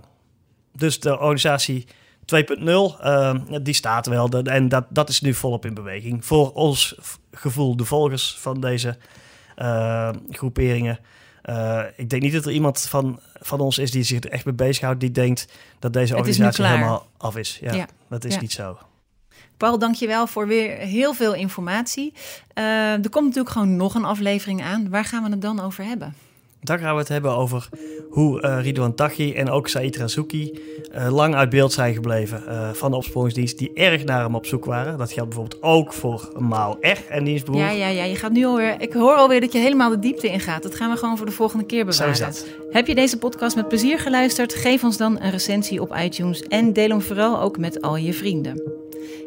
Dus 0.75 0.99
de 0.99 1.19
organisatie 1.19 1.87
2.0, 2.25 2.99
eh, 3.01 3.35
die 3.61 3.73
staat 3.73 4.05
wel. 4.07 4.29
De- 4.29 4.41
en 4.41 4.69
dat, 4.69 4.85
dat 4.89 5.09
is 5.09 5.21
nu 5.21 5.33
volop 5.33 5.65
in 5.65 5.73
beweging. 5.73 6.25
Voor 6.25 6.51
ons 6.53 6.95
gevoel, 7.31 7.75
de 7.75 7.85
volgers 7.85 8.37
van 8.39 8.61
deze 8.61 8.97
groeperingen. 10.29 10.99
Eh, 11.41 11.81
ik 11.95 12.09
denk 12.09 12.21
niet 12.21 12.33
dat 12.33 12.45
er 12.45 12.51
iemand 12.51 12.79
van, 12.81 13.19
van 13.33 13.59
ons 13.59 13.77
is 13.77 13.91
die 13.91 14.03
zich 14.03 14.23
er 14.23 14.31
echt 14.31 14.45
mee 14.45 14.53
bezighoudt. 14.53 14.99
Die 14.99 15.11
denkt 15.11 15.47
dat 15.79 15.93
deze 15.93 16.15
organisatie 16.15 16.65
helemaal 16.65 17.07
af 17.17 17.37
is. 17.37 17.57
Ja, 17.61 17.73
Ja. 17.73 17.87
dat 18.09 18.23
is 18.25 18.33
Ja. 18.33 18.41
niet 18.41 18.51
zo. 18.51 18.77
Paul, 19.57 19.79
dankjewel 19.79 20.27
voor 20.27 20.47
weer 20.47 20.77
heel 20.77 21.13
veel 21.13 21.33
informatie. 21.33 22.13
Eh, 22.53 22.63
er 23.03 23.09
komt 23.09 23.25
natuurlijk 23.25 23.49
gewoon 23.53 23.75
nog 23.75 23.95
een 23.95 24.05
aflevering 24.05 24.63
aan. 24.63 24.89
Waar 24.89 25.05
gaan 25.05 25.23
we 25.23 25.29
het 25.29 25.41
dan 25.41 25.59
over 25.59 25.83
hebben? 25.83 26.13
Dan 26.61 26.79
gaan 26.79 26.93
we 26.93 26.99
het 26.99 27.07
hebben 27.07 27.31
over 27.35 27.69
hoe 28.09 28.41
eh 28.41 28.61
Ridwan 28.61 28.95
Taghi 28.95 29.33
en 29.33 29.49
ook 29.49 29.67
Said 29.67 29.97
Razouki 29.97 30.59
eh, 30.91 31.11
lang 31.11 31.35
uit 31.35 31.49
beeld 31.49 31.71
zijn 31.71 31.93
gebleven 31.93 32.47
eh, 32.47 32.69
van 32.73 32.91
de 32.91 32.97
opsporingsdienst 32.97 33.57
die 33.57 33.73
erg 33.73 34.03
naar 34.03 34.23
hem 34.23 34.35
op 34.35 34.45
zoek 34.45 34.65
waren. 34.65 34.97
Dat 34.97 35.11
geldt 35.11 35.29
bijvoorbeeld 35.29 35.63
ook 35.63 35.93
voor 35.93 36.29
Mao 36.37 36.77
R 36.81 36.97
en 37.09 37.23
dienstbroer. 37.23 37.59
Ja, 37.59 37.69
ja, 37.69 37.87
ja. 37.87 38.03
Je 38.03 38.15
gaat 38.15 38.31
nu 38.31 38.45
alweer. 38.45 38.81
Ik 38.81 38.93
hoor 38.93 39.13
alweer 39.15 39.41
dat 39.41 39.51
je 39.51 39.59
helemaal 39.59 39.89
de 39.89 39.99
diepte 39.99 40.27
ingaat. 40.27 40.63
Dat 40.63 40.75
gaan 40.75 40.91
we 40.91 40.97
gewoon 40.97 41.17
voor 41.17 41.25
de 41.25 41.31
volgende 41.31 41.65
keer 41.65 41.79
Zo 41.79 41.85
bewaren. 41.85 42.11
is 42.11 42.19
dat. 42.19 42.47
Heb 42.69 42.87
je 42.87 42.95
deze 42.95 43.17
podcast 43.17 43.55
met 43.55 43.67
plezier 43.67 43.99
geluisterd? 43.99 44.53
Geef 44.53 44.83
ons 44.83 44.97
dan 44.97 45.21
een 45.21 45.31
recensie 45.31 45.81
op 45.81 45.95
iTunes 45.95 46.41
en 46.43 46.73
deel 46.73 46.89
hem 46.89 47.01
vooral 47.01 47.41
ook 47.41 47.57
met 47.57 47.81
al 47.81 47.95
je 47.97 48.13
vrienden. 48.13 48.61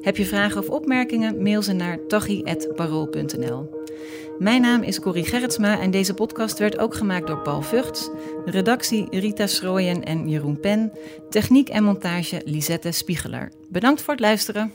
Heb 0.02 0.16
je 0.16 0.24
vragen 0.24 0.60
of 0.60 0.68
opmerkingen? 0.68 1.42
Mail 1.42 1.62
ze 1.62 1.72
naar 1.72 1.98
tachi.parool.nl. 2.08 3.80
Mijn 4.42 4.60
naam 4.60 4.82
is 4.82 5.00
Corrie 5.00 5.24
Gerritsma 5.24 5.80
en 5.80 5.90
deze 5.90 6.14
podcast 6.14 6.58
werd 6.58 6.78
ook 6.78 6.94
gemaakt 6.94 7.26
door 7.26 7.38
Paul 7.38 7.62
Vugts. 7.62 8.10
Redactie 8.44 9.06
Rita 9.10 9.46
Schrooyen 9.46 10.04
en 10.04 10.28
Jeroen 10.28 10.60
Pen. 10.60 10.92
Techniek 11.30 11.68
en 11.68 11.84
montage 11.84 12.42
Lisette 12.44 12.90
Spiegeler. 12.90 13.52
Bedankt 13.68 14.02
voor 14.02 14.12
het 14.12 14.22
luisteren. 14.22 14.72